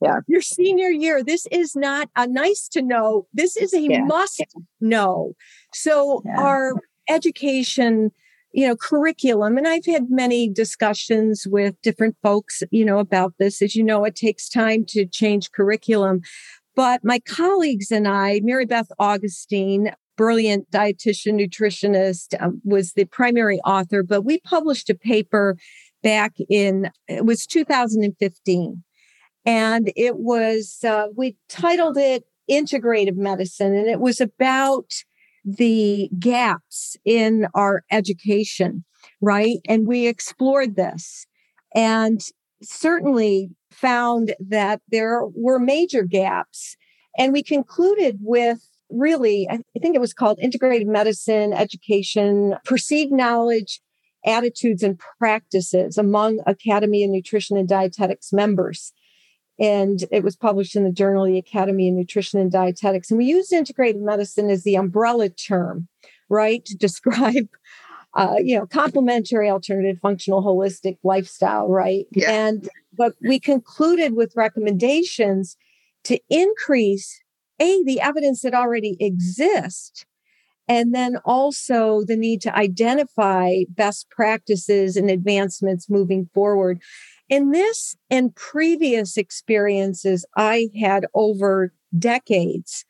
Yeah. 0.00 0.20
Your 0.28 0.42
senior 0.42 0.90
year, 0.90 1.24
this 1.24 1.46
is 1.50 1.74
not 1.74 2.08
a 2.14 2.26
nice 2.26 2.68
to 2.72 2.82
know. 2.82 3.26
This 3.32 3.56
is 3.56 3.74
a 3.74 3.80
yeah. 3.80 4.04
must 4.04 4.44
know. 4.80 5.32
So 5.72 6.22
yeah. 6.24 6.40
our 6.40 6.74
education 7.08 8.12
you 8.52 8.66
know, 8.66 8.76
curriculum. 8.76 9.58
And 9.58 9.68
I've 9.68 9.86
had 9.86 10.10
many 10.10 10.48
discussions 10.48 11.46
with 11.48 11.80
different 11.82 12.16
folks, 12.22 12.62
you 12.70 12.84
know, 12.84 12.98
about 12.98 13.34
this. 13.38 13.60
As 13.62 13.76
you 13.76 13.84
know, 13.84 14.04
it 14.04 14.16
takes 14.16 14.48
time 14.48 14.84
to 14.88 15.06
change 15.06 15.52
curriculum. 15.52 16.20
But 16.74 17.04
my 17.04 17.18
colleagues 17.18 17.90
and 17.90 18.06
I, 18.06 18.40
Mary 18.42 18.64
Beth 18.64 18.90
Augustine, 18.98 19.92
brilliant 20.16 20.70
dietitian, 20.70 21.40
nutritionist, 21.40 22.40
um, 22.40 22.60
was 22.64 22.92
the 22.92 23.04
primary 23.04 23.58
author, 23.60 24.02
but 24.02 24.22
we 24.22 24.40
published 24.40 24.88
a 24.90 24.94
paper 24.94 25.56
back 26.02 26.34
in, 26.48 26.90
it 27.08 27.24
was 27.24 27.46
2015. 27.46 28.84
And 29.44 29.92
it 29.96 30.18
was, 30.18 30.78
uh, 30.84 31.06
we 31.16 31.36
titled 31.48 31.96
it 31.96 32.24
Integrative 32.50 33.16
Medicine, 33.16 33.74
and 33.74 33.88
it 33.88 34.00
was 34.00 34.20
about 34.20 34.92
the 35.44 36.10
gaps 36.18 36.96
in 37.04 37.46
our 37.54 37.82
education, 37.90 38.84
right? 39.20 39.58
And 39.66 39.86
we 39.86 40.06
explored 40.06 40.76
this 40.76 41.26
and 41.74 42.20
certainly 42.62 43.50
found 43.70 44.34
that 44.40 44.80
there 44.90 45.22
were 45.34 45.58
major 45.58 46.02
gaps. 46.02 46.76
And 47.16 47.32
we 47.32 47.42
concluded 47.42 48.18
with 48.20 48.60
really, 48.90 49.46
I 49.50 49.60
think 49.80 49.94
it 49.94 50.00
was 50.00 50.14
called 50.14 50.38
integrated 50.40 50.88
medicine, 50.88 51.52
education, 51.52 52.56
perceived 52.64 53.12
knowledge, 53.12 53.80
attitudes, 54.24 54.82
and 54.82 54.98
practices 55.18 55.98
among 55.98 56.40
Academy 56.46 57.04
of 57.04 57.10
Nutrition 57.10 57.56
and 57.56 57.68
Dietetics 57.68 58.32
members 58.32 58.92
and 59.58 60.04
it 60.12 60.22
was 60.22 60.36
published 60.36 60.76
in 60.76 60.84
the 60.84 60.92
Journal 60.92 61.24
the 61.24 61.38
Academy 61.38 61.88
of 61.88 61.94
Nutrition 61.94 62.38
and 62.38 62.50
Dietetics. 62.50 63.10
And 63.10 63.18
we 63.18 63.26
used 63.26 63.52
integrated 63.52 64.00
medicine 64.00 64.50
as 64.50 64.62
the 64.62 64.76
umbrella 64.76 65.28
term, 65.28 65.88
right, 66.28 66.64
to 66.66 66.76
describe, 66.78 67.48
uh, 68.14 68.36
you 68.38 68.56
know, 68.56 68.66
complementary, 68.66 69.50
alternative, 69.50 69.98
functional, 70.00 70.42
holistic 70.42 70.98
lifestyle, 71.02 71.68
right? 71.68 72.06
Yeah. 72.12 72.30
And 72.30 72.68
but 72.96 73.14
we 73.20 73.38
concluded 73.38 74.14
with 74.14 74.32
recommendations 74.36 75.56
to 76.04 76.18
increase 76.30 77.20
a 77.60 77.82
the 77.84 78.00
evidence 78.00 78.42
that 78.42 78.54
already 78.54 78.96
exists 79.00 80.06
and 80.68 80.94
then 80.94 81.16
also 81.24 82.04
the 82.04 82.16
need 82.16 82.42
to 82.42 82.54
identify 82.54 83.64
best 83.70 84.08
practices 84.10 84.96
and 84.96 85.10
advancements 85.10 85.88
moving 85.88 86.28
forward 86.34 86.80
in 87.28 87.50
this 87.50 87.96
and 88.10 88.34
previous 88.34 89.16
experiences 89.16 90.24
I 90.36 90.68
had 90.80 91.06
over 91.14 91.72
decades 91.98 92.84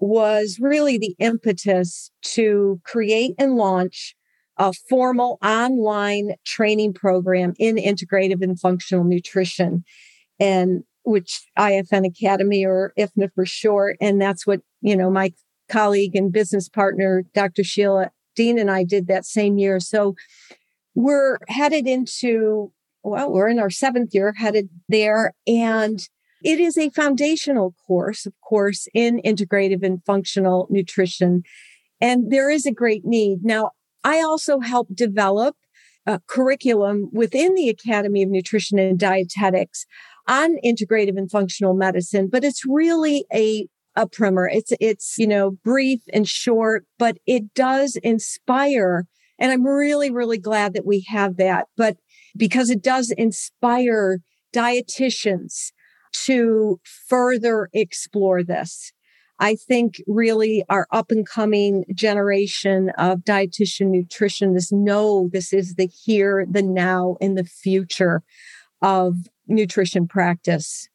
was 0.00 0.58
really 0.60 0.98
the 0.98 1.14
impetus 1.18 2.10
to 2.22 2.80
create 2.84 3.34
and 3.38 3.56
launch 3.56 4.16
a 4.56 4.72
formal 4.88 5.38
online 5.42 6.34
training 6.44 6.92
program 6.92 7.54
in 7.58 7.76
integrative 7.76 8.42
and 8.42 8.58
functional 8.58 9.04
nutrition 9.04 9.84
and 10.38 10.82
which 11.04 11.42
IFN 11.58 12.06
Academy 12.06 12.64
or 12.64 12.92
IFNA 12.98 13.30
for 13.34 13.46
short 13.46 13.96
and 14.00 14.20
that's 14.20 14.46
what 14.46 14.60
you 14.80 14.96
know 14.96 15.10
my 15.10 15.32
colleague 15.68 16.14
and 16.14 16.32
business 16.32 16.68
partner 16.68 17.24
Dr. 17.34 17.64
Sheila 17.64 18.10
Dean 18.36 18.58
and 18.58 18.70
I 18.70 18.84
did 18.84 19.06
that 19.06 19.24
same 19.24 19.58
year 19.58 19.80
so 19.80 20.14
we're 20.94 21.38
headed 21.48 21.86
into 21.86 22.72
well, 23.02 23.32
we're 23.32 23.48
in 23.48 23.58
our 23.58 23.70
seventh 23.70 24.14
year 24.14 24.34
headed 24.36 24.68
there. 24.88 25.34
And 25.46 26.06
it 26.42 26.58
is 26.58 26.76
a 26.76 26.90
foundational 26.90 27.74
course, 27.86 28.26
of 28.26 28.32
course, 28.40 28.88
in 28.94 29.20
integrative 29.24 29.82
and 29.82 30.04
functional 30.04 30.66
nutrition. 30.70 31.42
And 32.00 32.30
there 32.30 32.50
is 32.50 32.66
a 32.66 32.72
great 32.72 33.04
need. 33.04 33.44
Now, 33.44 33.70
I 34.04 34.20
also 34.20 34.60
help 34.60 34.88
develop 34.94 35.56
a 36.06 36.20
curriculum 36.26 37.10
within 37.12 37.54
the 37.54 37.68
Academy 37.68 38.22
of 38.22 38.28
Nutrition 38.28 38.78
and 38.78 38.98
Dietetics 38.98 39.86
on 40.28 40.56
integrative 40.64 41.16
and 41.16 41.30
functional 41.30 41.74
medicine, 41.74 42.28
but 42.30 42.44
it's 42.44 42.62
really 42.66 43.24
a 43.32 43.66
a 43.94 44.08
primer. 44.08 44.48
It's 44.48 44.72
it's 44.80 45.16
you 45.18 45.26
know 45.26 45.52
brief 45.64 46.00
and 46.12 46.28
short, 46.28 46.86
but 46.98 47.18
it 47.26 47.54
does 47.54 47.96
inspire 48.02 49.06
and 49.38 49.52
I'm 49.52 49.64
really 49.64 50.10
really 50.10 50.38
glad 50.38 50.74
that 50.74 50.86
we 50.86 51.04
have 51.08 51.36
that. 51.36 51.66
But 51.76 51.96
because 52.36 52.70
it 52.70 52.82
does 52.82 53.10
inspire 53.10 54.18
dietitians 54.54 55.72
to 56.12 56.80
further 57.08 57.68
explore 57.72 58.42
this. 58.42 58.92
I 59.38 59.56
think 59.56 59.96
really 60.06 60.64
our 60.68 60.86
up 60.92 61.10
and 61.10 61.26
coming 61.26 61.84
generation 61.94 62.90
of 62.96 63.20
dietitian 63.20 63.90
nutritionists 63.90 64.72
know 64.72 65.30
this 65.32 65.52
is 65.52 65.74
the 65.74 65.86
here, 65.86 66.46
the 66.48 66.62
now, 66.62 67.16
and 67.20 67.36
the 67.36 67.44
future 67.44 68.22
of 68.82 69.16
nutrition 69.48 70.06
practice. 70.06 70.88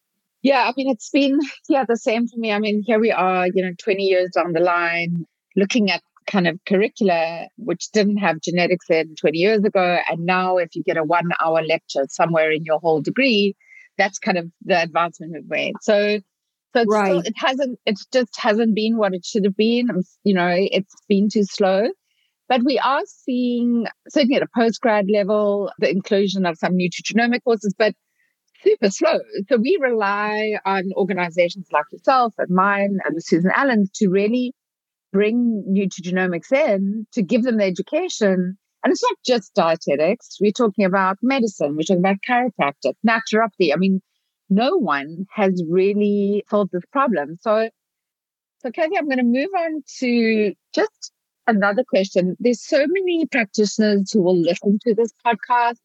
Yeah, 0.44 0.64
I 0.70 0.74
mean, 0.78 0.90
it's 0.90 1.10
been, 1.10 1.40
yeah, 1.68 1.84
the 1.86 1.98
same 1.98 2.28
for 2.28 2.38
me. 2.38 2.54
I 2.54 2.60
mean, 2.60 2.84
here 2.86 3.00
we 3.00 3.12
are, 3.12 3.48
you 3.54 3.66
know, 3.66 3.74
20 3.78 4.04
years 4.04 4.30
down 4.34 4.54
the 4.54 4.62
line, 4.62 5.26
looking 5.56 5.92
at 5.92 6.02
kind 6.28 6.48
of 6.48 6.60
curricula 6.68 7.48
which 7.58 7.90
didn't 7.92 8.18
have 8.18 8.42
genetics 8.42 8.90
in 8.90 9.16
20 9.16 9.38
years 9.38 9.64
ago. 9.64 10.00
And 10.10 10.26
now, 10.26 10.58
if 10.58 10.76
you 10.76 10.84
get 10.84 10.98
a 10.98 11.04
one 11.04 11.30
hour 11.44 11.64
lecture 11.64 12.06
somewhere 12.10 12.52
in 12.52 12.64
your 12.64 12.80
whole 12.80 13.02
degree, 13.02 13.56
that's 13.98 14.20
kind 14.20 14.38
of 14.38 14.52
the 14.64 14.82
advancement 14.82 15.34
we've 15.34 15.50
made. 15.50 15.74
So, 15.82 16.20
so 16.74 16.82
it's 16.82 16.92
right. 16.92 17.06
still, 17.06 17.20
it 17.20 17.34
hasn't, 17.38 17.80
it 17.86 18.00
just 18.14 18.40
hasn't 18.40 18.76
been 18.76 18.98
what 18.98 19.14
it 19.14 19.26
should 19.26 19.46
have 19.46 19.58
been. 19.58 19.88
You 20.24 20.36
know, 20.36 20.54
it's 20.54 20.94
been 21.08 21.30
too 21.30 21.46
slow. 21.46 21.90
But 22.50 22.62
we 22.64 22.80
are 22.80 23.02
seeing, 23.06 23.88
certainly 24.10 24.38
at 24.38 24.44
a 24.44 24.48
postgrad 24.58 25.12
level, 25.12 25.72
the 25.80 25.90
inclusion 25.90 26.46
of 26.46 26.58
some 26.58 26.78
nutrigenomic 26.78 27.44
courses. 27.44 27.74
But 27.78 27.94
super 28.64 28.90
slow. 28.90 29.20
So 29.50 29.58
we 29.58 29.78
rely 29.82 30.54
on 30.66 30.92
organizations 30.96 31.68
like 31.72 31.86
yourself 31.92 32.34
and 32.38 32.50
mine 32.50 33.00
and 33.06 33.24
Susan 33.24 33.52
Allen's 33.56 33.92
to 33.96 34.10
really 34.10 34.54
bring 35.12 35.64
nutrigenomics 35.70 36.52
in 36.52 37.08
to 37.14 37.22
give 37.22 37.44
them 37.44 37.58
the 37.58 37.64
education. 37.64 38.58
And 38.84 38.92
it's 38.92 39.04
not 39.04 39.18
just 39.26 39.54
dietetics. 39.54 40.38
We're 40.40 40.52
talking 40.52 40.86
about 40.86 41.18
medicine. 41.22 41.76
We're 41.76 41.84
talking 41.84 42.06
about 42.06 42.18
chiropractic, 42.28 42.94
naturopathy. 43.08 43.74
I 43.74 43.78
mean, 43.78 44.02
no 44.50 44.78
one 44.78 45.26
has 45.32 45.64
really 45.68 46.44
solved 46.50 46.72
this 46.72 46.86
problem. 46.92 47.38
So, 47.42 47.70
so 48.60 48.72
Kathie, 48.72 48.98
I'm 48.98 49.06
going 49.06 49.18
to 49.18 49.24
move 49.24 49.50
on 49.58 49.84
to 50.00 50.54
just 50.74 51.12
another 51.48 51.84
question. 51.84 52.36
There's 52.40 52.62
so 52.62 52.86
many 52.88 53.26
practitioners 53.26 54.12
who 54.12 54.22
will 54.22 54.40
listen 54.40 54.80
to 54.84 54.94
this 54.94 55.12
podcast, 55.26 55.80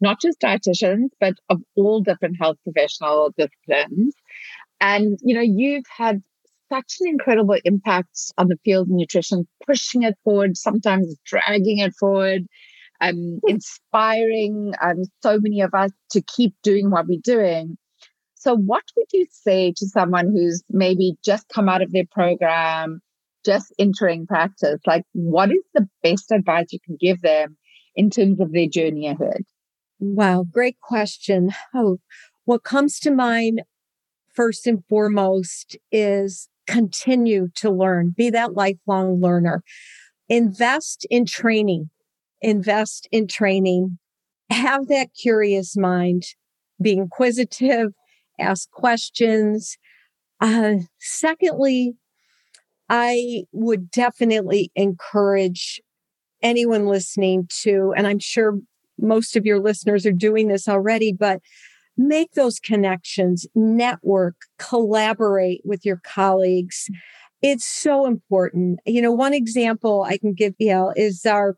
not 0.00 0.20
just 0.20 0.40
dietitians, 0.40 1.08
but 1.20 1.34
of 1.48 1.60
all 1.76 2.00
different 2.00 2.36
health 2.38 2.58
professional 2.64 3.32
disciplines. 3.36 4.14
And, 4.80 5.18
you 5.22 5.34
know, 5.34 5.40
you've 5.40 5.86
had 5.96 6.22
such 6.72 6.96
an 7.00 7.08
incredible 7.08 7.56
impact 7.64 8.18
on 8.38 8.48
the 8.48 8.56
field 8.64 8.88
of 8.88 8.94
nutrition, 8.94 9.46
pushing 9.66 10.02
it 10.02 10.14
forward, 10.24 10.56
sometimes 10.56 11.14
dragging 11.24 11.78
it 11.78 11.92
forward, 11.98 12.46
um, 13.00 13.40
inspiring 13.46 14.72
um, 14.80 15.02
so 15.22 15.38
many 15.40 15.60
of 15.60 15.74
us 15.74 15.90
to 16.12 16.22
keep 16.22 16.54
doing 16.62 16.90
what 16.90 17.06
we're 17.06 17.20
doing. 17.22 17.76
So, 18.34 18.56
what 18.56 18.84
would 18.96 19.06
you 19.12 19.26
say 19.30 19.72
to 19.76 19.86
someone 19.86 20.30
who's 20.34 20.62
maybe 20.70 21.14
just 21.24 21.48
come 21.48 21.68
out 21.68 21.82
of 21.82 21.92
their 21.92 22.06
program, 22.10 23.00
just 23.44 23.72
entering 23.78 24.26
practice? 24.26 24.80
Like, 24.86 25.04
what 25.12 25.50
is 25.50 25.62
the 25.74 25.88
best 26.02 26.32
advice 26.32 26.66
you 26.70 26.78
can 26.84 26.96
give 27.00 27.20
them 27.20 27.56
in 27.94 28.10
terms 28.10 28.40
of 28.40 28.52
their 28.52 28.68
journey 28.68 29.06
ahead? 29.06 29.42
Wow, 30.00 30.44
great 30.50 30.80
question. 30.80 31.50
Oh, 31.74 31.98
what 32.44 32.64
comes 32.64 32.98
to 33.00 33.10
mind 33.10 33.62
first 34.34 34.66
and 34.66 34.82
foremost 34.88 35.76
is 35.92 36.48
continue 36.72 37.48
to 37.56 37.70
learn, 37.70 38.14
be 38.16 38.30
that 38.30 38.54
lifelong 38.54 39.20
learner. 39.20 39.62
Invest 40.28 41.06
in 41.10 41.26
training, 41.26 41.90
invest 42.40 43.06
in 43.12 43.26
training, 43.26 43.98
have 44.50 44.88
that 44.88 45.08
curious 45.20 45.76
mind, 45.76 46.22
be 46.80 46.92
inquisitive, 46.92 47.92
ask 48.40 48.70
questions. 48.70 49.76
Uh, 50.40 50.76
secondly, 50.98 51.94
I 52.88 53.44
would 53.52 53.90
definitely 53.90 54.70
encourage 54.74 55.80
anyone 56.42 56.86
listening 56.86 57.48
to, 57.62 57.92
and 57.96 58.06
I'm 58.06 58.18
sure 58.18 58.58
most 58.98 59.36
of 59.36 59.44
your 59.44 59.60
listeners 59.60 60.06
are 60.06 60.12
doing 60.12 60.48
this 60.48 60.68
already, 60.68 61.12
but 61.12 61.40
make 61.96 62.32
those 62.32 62.58
connections, 62.58 63.46
network, 63.54 64.34
collaborate 64.58 65.62
with 65.64 65.84
your 65.84 66.00
colleagues. 66.04 66.88
Mm. 66.90 66.96
It's 67.42 67.66
so 67.66 68.06
important. 68.06 68.78
You 68.86 69.02
know, 69.02 69.12
one 69.12 69.34
example 69.34 70.04
I 70.08 70.16
can 70.16 70.32
give 70.32 70.54
you 70.58 70.92
is 70.94 71.26
our 71.26 71.56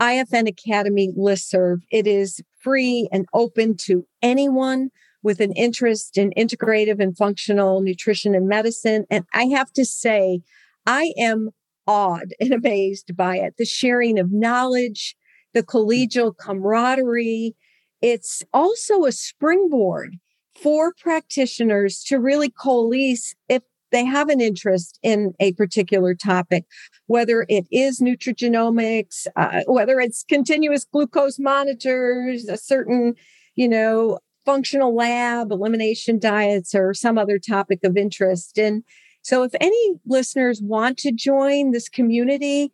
IFN 0.00 0.48
Academy 0.48 1.12
listserv. 1.16 1.78
It 1.90 2.06
is 2.06 2.40
free 2.60 3.08
and 3.12 3.26
open 3.32 3.76
to 3.82 4.04
anyone 4.20 4.90
with 5.22 5.40
an 5.40 5.52
interest 5.52 6.18
in 6.18 6.32
integrative 6.36 6.98
and 6.98 7.16
functional 7.16 7.80
nutrition 7.80 8.34
and 8.34 8.48
medicine. 8.48 9.04
And 9.10 9.24
I 9.32 9.44
have 9.44 9.72
to 9.74 9.84
say, 9.84 10.40
I 10.86 11.12
am 11.16 11.50
awed 11.86 12.34
and 12.40 12.52
amazed 12.52 13.16
by 13.16 13.36
it. 13.36 13.54
The 13.58 13.64
sharing 13.64 14.18
of 14.18 14.32
knowledge, 14.32 15.14
the 15.54 15.62
mm. 15.62 15.66
collegial 15.66 16.36
camaraderie, 16.36 17.54
it's 18.02 18.42
also 18.52 19.04
a 19.04 19.12
springboard 19.12 20.18
for 20.60 20.92
practitioners 21.00 22.02
to 22.04 22.18
really 22.18 22.50
coalesce 22.50 23.34
if 23.48 23.62
they 23.92 24.04
have 24.04 24.28
an 24.28 24.40
interest 24.40 24.98
in 25.02 25.34
a 25.38 25.52
particular 25.52 26.14
topic, 26.14 26.64
whether 27.06 27.46
it 27.48 27.66
is 27.70 28.00
nutrigenomics, 28.00 29.26
uh, 29.36 29.60
whether 29.66 30.00
it's 30.00 30.24
continuous 30.24 30.84
glucose 30.84 31.38
monitors, 31.38 32.48
a 32.48 32.56
certain, 32.56 33.14
you 33.54 33.68
know, 33.68 34.18
functional 34.44 34.94
lab, 34.94 35.52
elimination 35.52 36.18
diets, 36.18 36.74
or 36.74 36.94
some 36.94 37.18
other 37.18 37.38
topic 37.38 37.80
of 37.84 37.96
interest. 37.96 38.58
And 38.58 38.82
so 39.22 39.44
if 39.44 39.52
any 39.60 39.94
listeners 40.06 40.60
want 40.60 40.98
to 40.98 41.12
join 41.12 41.70
this 41.70 41.88
community, 41.88 42.72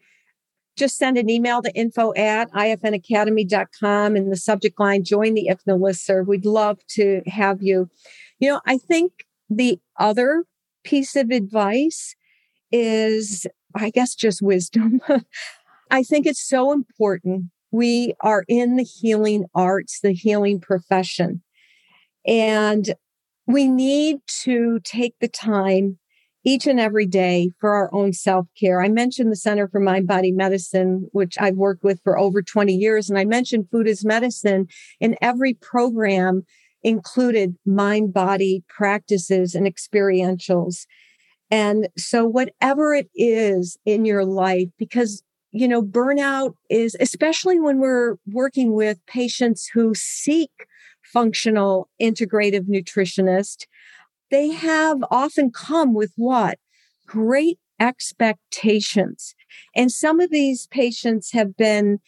just 0.78 0.96
send 0.96 1.18
an 1.18 1.28
email 1.28 1.60
to 1.62 1.74
info 1.74 2.14
at 2.14 2.50
ifnacademy.com 2.52 4.16
in 4.16 4.30
the 4.30 4.36
subject 4.36 4.78
line, 4.78 5.04
join 5.04 5.34
the 5.34 5.48
IFNA 5.50 5.78
listserv. 5.78 6.26
We'd 6.26 6.46
love 6.46 6.78
to 6.90 7.22
have 7.26 7.62
you. 7.62 7.90
You 8.38 8.50
know, 8.50 8.60
I 8.66 8.78
think 8.78 9.12
the 9.50 9.80
other 9.98 10.44
piece 10.84 11.16
of 11.16 11.30
advice 11.30 12.14
is, 12.70 13.46
I 13.74 13.90
guess, 13.90 14.14
just 14.14 14.40
wisdom. 14.40 15.00
I 15.90 16.02
think 16.02 16.26
it's 16.26 16.46
so 16.46 16.72
important. 16.72 17.46
We 17.70 18.14
are 18.20 18.44
in 18.48 18.76
the 18.76 18.84
healing 18.84 19.46
arts, 19.54 20.00
the 20.00 20.12
healing 20.12 20.60
profession, 20.60 21.42
and 22.26 22.94
we 23.46 23.68
need 23.68 24.18
to 24.42 24.80
take 24.84 25.14
the 25.20 25.28
time 25.28 25.98
each 26.48 26.66
and 26.66 26.80
every 26.80 27.04
day 27.04 27.50
for 27.60 27.74
our 27.74 27.92
own 27.92 28.14
self 28.14 28.46
care. 28.58 28.82
I 28.82 28.88
mentioned 28.88 29.30
the 29.30 29.36
Center 29.36 29.68
for 29.68 29.80
Mind 29.80 30.06
Body 30.06 30.32
Medicine, 30.32 31.06
which 31.12 31.36
I've 31.38 31.56
worked 31.56 31.84
with 31.84 32.00
for 32.02 32.18
over 32.18 32.40
20 32.40 32.74
years. 32.74 33.10
And 33.10 33.18
I 33.18 33.26
mentioned 33.26 33.68
food 33.70 33.86
as 33.86 34.02
medicine 34.02 34.66
in 34.98 35.14
every 35.20 35.52
program 35.52 36.44
included 36.82 37.56
mind 37.66 38.14
body 38.14 38.64
practices 38.66 39.54
and 39.54 39.66
experientials. 39.66 40.86
And 41.50 41.88
so, 41.98 42.24
whatever 42.24 42.94
it 42.94 43.10
is 43.14 43.78
in 43.84 44.06
your 44.06 44.24
life, 44.24 44.68
because 44.78 45.22
you 45.50 45.68
know, 45.68 45.82
burnout 45.82 46.54
is 46.70 46.96
especially 46.98 47.60
when 47.60 47.78
we're 47.78 48.16
working 48.26 48.74
with 48.74 49.04
patients 49.06 49.68
who 49.72 49.94
seek 49.94 50.50
functional 51.02 51.88
integrative 52.00 52.68
nutritionist 52.68 53.66
they 54.30 54.50
have 54.50 54.98
often 55.10 55.50
come 55.50 55.94
with 55.94 56.12
what? 56.16 56.58
Great 57.06 57.58
expectations. 57.80 59.34
And 59.74 59.90
some 59.90 60.20
of 60.20 60.30
these 60.30 60.66
patients 60.68 61.32
have 61.32 61.56
been, 61.56 61.98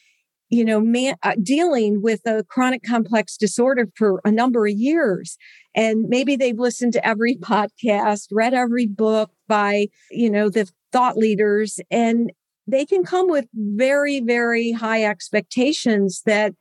you 0.49 0.65
know, 0.65 0.81
man, 0.81 1.17
uh, 1.23 1.35
dealing 1.43 2.03
with 2.03 2.21
a 2.27 2.45
chronic 2.45 2.83
complex 2.83 3.37
disorder 3.37 3.89
for 3.97 4.21
a 4.25 4.33
number 4.33 4.67
of 4.67 4.73
years. 4.73 5.37
And 5.75 6.07
maybe 6.09 6.37
they've 6.37 6.59
listened 6.59 6.93
to 6.95 7.07
every 7.07 7.37
podcast, 7.41 8.29
read 8.33 8.55
every 8.55 8.87
book 8.87 9.31
by, 9.49 9.89
you 10.11 10.31
know, 10.31 10.51
the 10.51 10.69
thought 10.93 11.17
leaders, 11.17 11.79
and 11.91 12.33
they 12.67 12.85
can 12.85 13.05
come 13.05 13.29
with 13.29 13.47
very, 13.55 14.21
very 14.21 14.73
high 14.73 15.05
expectations 15.05 16.23
that 16.27 16.53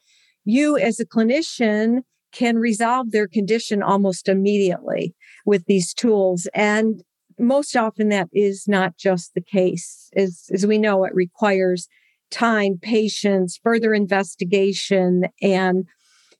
you 0.45 0.77
as 0.77 0.99
a 0.99 1.05
clinician 1.05 1.99
can 2.31 2.57
resolve 2.57 3.11
their 3.11 3.27
condition 3.27 3.81
almost 3.83 4.27
immediately 4.27 5.15
with 5.45 5.65
these 5.65 5.93
tools. 5.93 6.47
And 6.53 7.03
most 7.37 7.75
often 7.75 8.09
that 8.09 8.29
is 8.33 8.67
not 8.67 8.97
just 8.97 9.33
the 9.33 9.41
case. 9.41 10.09
As, 10.15 10.45
as 10.53 10.65
we 10.65 10.77
know, 10.77 11.03
it 11.05 11.13
requires 11.15 11.87
time, 12.31 12.77
patience, 12.81 13.59
further 13.63 13.93
investigation, 13.93 15.23
and 15.41 15.85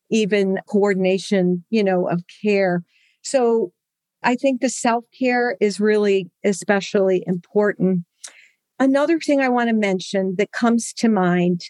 even 0.10 0.60
coordination, 0.68 1.64
you 1.70 1.84
know, 1.84 2.08
of 2.08 2.24
care. 2.44 2.84
So 3.22 3.72
I 4.24 4.36
think 4.36 4.62
the 4.62 4.70
self 4.70 5.06
care 5.18 5.56
is 5.62 5.80
really 5.80 6.30
especially 6.44 7.24
important. 7.26 8.06
Another 8.80 9.20
thing 9.20 9.42
I 9.42 9.50
want 9.50 9.70
to 9.70 9.76
mention 9.76 10.36
that 10.38 10.52
comes 10.52 10.94
to 10.94 11.10
mind, 11.10 11.62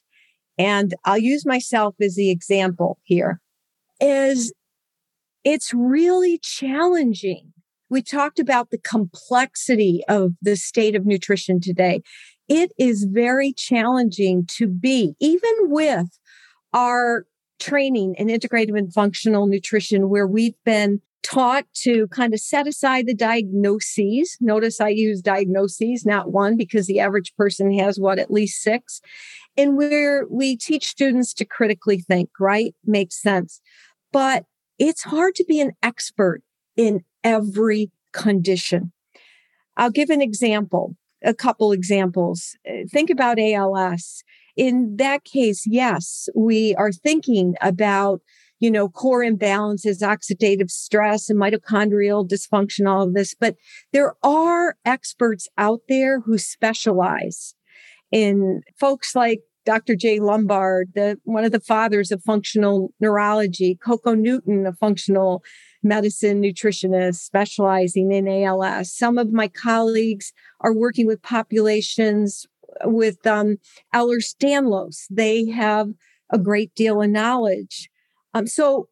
and 0.58 0.94
I'll 1.06 1.18
use 1.18 1.46
myself 1.46 1.96
as 2.02 2.16
the 2.16 2.30
example 2.30 3.00
here 3.04 3.40
is 4.00 4.54
it's 5.44 5.74
really 5.74 6.40
challenging. 6.42 7.54
We 7.90 8.02
talked 8.02 8.40
about 8.40 8.70
the 8.70 8.78
complexity 8.78 10.04
of 10.08 10.34
the 10.42 10.56
state 10.56 10.96
of 10.96 11.06
nutrition 11.06 11.60
today. 11.60 12.02
It 12.48 12.72
is 12.78 13.08
very 13.10 13.54
challenging 13.54 14.46
to 14.58 14.68
be, 14.68 15.16
even 15.20 15.54
with 15.62 16.20
our 16.74 17.26
training 17.60 18.16
in 18.18 18.28
integrative 18.28 18.78
and 18.78 18.94
functional 18.94 19.48
nutrition, 19.48 20.10
where 20.10 20.28
we've 20.28 20.56
been 20.66 21.02
taught 21.22 21.66
to 21.74 22.08
kind 22.08 22.34
of 22.34 22.40
set 22.40 22.68
aside 22.68 23.06
the 23.06 23.14
diagnoses. 23.14 24.38
Notice 24.40 24.80
I 24.80 24.90
use 24.90 25.22
diagnoses, 25.22 26.06
not 26.06 26.32
one, 26.32 26.58
because 26.58 26.88
the 26.88 27.00
average 27.00 27.36
person 27.36 27.78
has 27.78 28.00
what, 28.00 28.20
at 28.20 28.32
least 28.32 28.62
six. 28.62 29.02
And 29.58 29.76
where 29.76 30.26
we 30.30 30.56
teach 30.56 30.88
students 30.88 31.34
to 31.36 31.46
critically 31.46 32.00
think, 32.00 32.30
right? 32.40 32.74
Makes 32.86 33.22
sense. 33.22 33.62
But 34.12 34.46
it's 34.80 35.04
hard 35.04 35.36
to 35.36 35.46
be 35.48 35.60
an 35.60 35.74
expert 35.84 36.42
in 36.76 37.02
every 37.24 37.92
condition. 38.14 38.92
I'll 39.78 39.92
give 39.92 40.10
an 40.10 40.22
example, 40.22 40.96
a 41.24 41.34
couple 41.34 41.72
examples. 41.72 42.56
Uh, 42.68 42.88
think 42.92 43.10
about 43.10 43.40
ALS. 43.40 44.24
In 44.56 44.96
that 44.98 45.24
case, 45.24 45.64
yes, 45.68 46.28
we 46.36 46.76
are 46.76 46.92
thinking 46.92 47.56
about 47.62 48.22
you 48.60 48.70
know, 48.70 48.90
core 48.90 49.24
imbalances, 49.24 50.02
oxidative 50.02 50.70
stress, 50.70 51.30
and 51.30 51.40
mitochondrial 51.40 52.28
dysfunction, 52.28 52.90
all 52.90 53.04
of 53.04 53.14
this. 53.14 53.34
But 53.34 53.56
there 53.94 54.16
are 54.22 54.76
experts 54.86 55.48
out 55.58 55.82
there 55.88 56.20
who 56.22 56.38
specialize 56.38 57.56
in 58.12 58.62
folks 58.80 59.16
like 59.16 59.40
Dr. 59.70 59.96
Jay 59.96 60.20
Lombard, 60.20 60.90
the, 60.96 61.20
one 61.26 61.44
of 61.44 61.52
the 61.52 61.60
fathers 61.60 62.12
of 62.12 62.24
functional 62.24 62.92
neurology, 63.00 63.76
Coco 63.76 64.16
Newton, 64.16 64.66
a 64.66 64.74
functional 64.74 65.44
medicine 65.84 66.42
nutritionist 66.42 67.18
specializing 67.18 68.12
in 68.12 68.28
ALS. 68.28 68.92
Some 68.92 69.20
of 69.20 69.32
my 69.32 69.48
colleagues 69.48 70.34
are 70.62 70.74
working 70.74 71.06
with 71.06 71.22
populations 71.22 72.48
with 72.84 73.28
um, 73.28 73.58
Ehlers-Danlos. 73.94 75.04
They 75.12 75.48
have 75.50 75.90
a 76.32 76.40
great 76.40 76.74
deal 76.74 77.04
of 77.04 77.12
knowledge. 77.12 77.92
Um, 78.34 78.48
so 78.48 78.90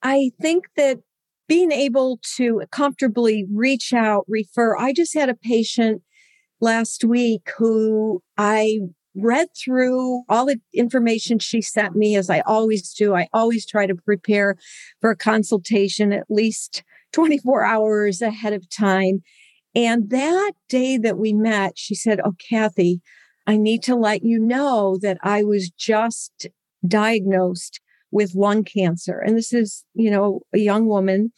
I 0.00 0.30
think 0.40 0.66
that 0.76 1.00
being 1.48 1.72
able 1.72 2.20
to 2.36 2.62
comfortably 2.70 3.48
reach 3.52 3.92
out, 3.92 4.26
refer. 4.28 4.76
I 4.76 4.92
just 4.92 5.12
had 5.12 5.28
a 5.28 5.34
patient 5.34 6.02
last 6.60 7.04
week 7.04 7.50
who 7.58 8.22
I 8.38 8.78
read 9.14 9.48
through 9.56 10.22
all 10.28 10.46
the 10.46 10.60
information 10.74 11.38
she 11.38 11.60
sent 11.60 11.96
me 11.96 12.16
as 12.16 12.30
I 12.30 12.40
always 12.40 12.92
do. 12.92 13.14
I 13.14 13.28
always 13.32 13.66
try 13.66 13.86
to 13.86 13.94
prepare 13.94 14.56
for 15.00 15.10
a 15.10 15.16
consultation 15.16 16.12
at 16.12 16.26
least 16.28 16.82
24 17.12 17.64
hours 17.64 18.22
ahead 18.22 18.52
of 18.52 18.70
time. 18.70 19.20
And 19.74 20.10
that 20.10 20.52
day 20.68 20.96
that 20.98 21.18
we 21.18 21.32
met, 21.32 21.72
she 21.76 21.94
said, 21.94 22.20
Oh, 22.24 22.34
Kathie, 22.38 23.00
I 23.46 23.56
need 23.56 23.82
to 23.84 23.96
let 23.96 24.22
you 24.22 24.38
know 24.38 24.98
that 25.02 25.18
I 25.22 25.42
was 25.42 25.70
just 25.70 26.46
diagnosed 26.86 27.80
with 28.12 28.34
lung 28.34 28.64
cancer. 28.64 29.18
And 29.18 29.36
this 29.36 29.52
is, 29.52 29.84
you 29.94 30.10
know, 30.10 30.40
a 30.52 30.58
young 30.58 30.86
woman 30.86 31.32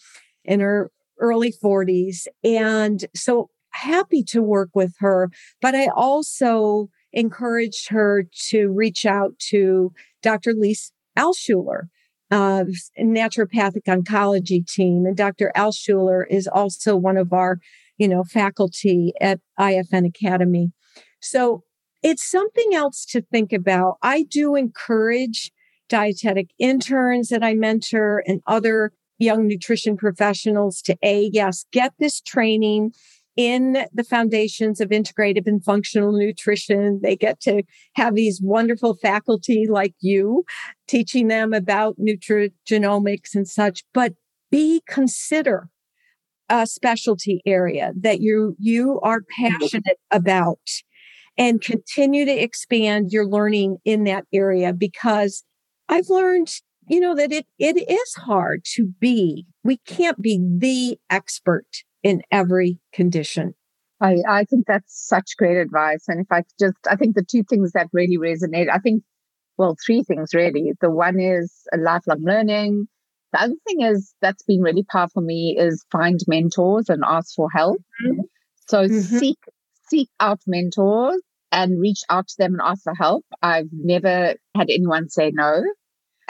in 0.45 0.61
her 0.61 0.91
early 1.21 1.53
40s. 1.53 2.27
And 2.43 3.05
so 3.15 3.51
happy 3.71 4.23
to 4.25 4.43
work 4.43 4.71
with 4.75 4.95
her. 4.99 5.31
But 5.61 5.75
I 5.75 5.89
also 5.95 6.89
encouraged 7.12 7.88
her 7.88 8.25
to 8.48 8.68
reach 8.68 9.05
out 9.07 9.38
to 9.51 9.92
Dr. 10.22 10.55
Lise 10.55 10.92
Alschuler, 11.18 11.88
uh, 12.31 12.64
naturopathic 12.98 13.85
oncology 13.87 14.66
team. 14.66 15.05
And 15.07 15.16
Dr. 15.16 15.53
Alschuler 15.57 16.25
is 16.31 16.46
also 16.46 16.96
one 16.96 17.16
of 17.16 17.33
our, 17.33 17.59
you 17.98 18.09
know, 18.09 18.25
faculty 18.25 19.12
at 19.20 19.40
IFN 19.59 20.07
Academy. 20.07 20.72
So 21.20 21.64
it's 22.03 22.29
something 22.29 22.75
else 22.75 23.05
to 23.07 23.22
think 23.22 23.53
about. 23.53 23.98
I 24.03 24.25
do 24.25 24.57
encourage 24.57 25.53
dietetic 25.88 26.51
interns 26.59 27.29
that 27.29 27.44
I 27.44 27.55
mentor 27.55 28.25
and 28.27 28.40
other 28.46 28.92
young 29.18 29.46
nutrition 29.46 29.96
professionals 29.96 30.83
to 30.83 30.96
A, 31.03 31.31
yes, 31.33 31.66
get 31.72 31.92
this 31.98 32.20
training 32.20 32.92
in 33.37 33.87
the 33.92 34.05
foundations 34.05 34.81
of 34.81 34.90
integrative 34.90 35.47
and 35.47 35.64
functional 35.64 36.12
nutrition. 36.12 37.01
They 37.03 37.16
get 37.16 37.40
to 37.40 37.62
have 37.95 38.14
these 38.14 38.40
wonderful 38.42 38.95
faculty 38.95 39.66
like 39.68 39.95
you 40.01 40.45
teaching 40.87 41.29
them 41.29 41.53
about 41.53 41.97
nutrigenomics 41.99 43.35
and 43.35 43.49
such, 43.49 43.85
but 43.95 44.14
be 44.51 44.83
consider 44.87 45.68
a 46.49 46.66
specialty 46.66 47.40
area 47.47 47.92
that 47.99 48.21
you 48.21 48.55
you 48.59 49.01
are 49.03 49.23
passionate 49.23 49.99
about 50.11 50.61
and 51.38 51.62
continue 51.62 52.27
to 52.27 52.42
expand 52.42 53.11
your 53.11 53.27
learning 53.27 53.79
in 53.85 54.05
that 54.05 54.25
area 54.33 54.75
because 54.75 55.45
I've 55.88 56.11
learned 56.11 56.55
you 56.88 57.01
know 57.01 57.14
that 57.14 57.33
it 57.33 57.47
it 57.59 57.90
is 57.90 58.14
hard 58.14 58.64
to 58.75 58.88
be 59.01 59.47
we 59.64 59.79
can't 59.87 60.21
be 60.21 60.38
the 60.59 60.99
expert 61.09 61.66
in 62.03 62.23
every 62.31 62.79
condition. 62.93 63.55
I, 64.01 64.17
I 64.29 64.45
think 64.45 64.67
that's 64.67 65.07
such 65.07 65.37
great 65.37 65.57
advice. 65.57 66.05
And 66.09 66.21
if 66.21 66.27
I 66.31 66.43
just, 66.59 66.77
I 66.91 66.97
think 66.97 67.15
the 67.15 67.25
two 67.25 67.45
things 67.45 67.73
that 67.73 67.88
really 67.93 68.19
resonate, 68.19 68.69
I 68.69 68.79
think, 68.79 69.05
well, 69.59 69.77
three 69.85 70.03
things 70.03 70.35
really. 70.35 70.73
The 70.81 70.91
one 70.91 71.21
is 71.21 71.53
a 71.73 71.77
lifelong 71.77 72.23
learning. 72.23 72.88
The 73.33 73.43
other 73.43 73.55
thing 73.67 73.83
is 73.83 74.12
that's 74.21 74.43
been 74.43 74.61
really 74.61 74.83
powerful 74.83 75.23
for 75.23 75.25
me 75.25 75.57
is 75.59 75.85
find 75.93 76.19
mentors 76.27 76.88
and 76.88 77.03
ask 77.07 77.35
for 77.35 77.49
help. 77.51 77.81
Mm-hmm. 78.05 78.21
So 78.69 78.88
mm-hmm. 78.88 79.19
seek, 79.19 79.38
seek 79.88 80.09
out 80.19 80.41
mentors 80.47 81.23
and 81.53 81.81
reach 81.81 82.01
out 82.11 82.29
to 82.29 82.35
them 82.38 82.55
and 82.55 82.62
ask 82.62 82.83
for 82.83 82.95
help. 82.95 83.25
I've 83.41 83.69
never 83.73 84.35
had 84.57 84.69
anyone 84.69 85.11
say 85.11 85.31
no 85.33 85.62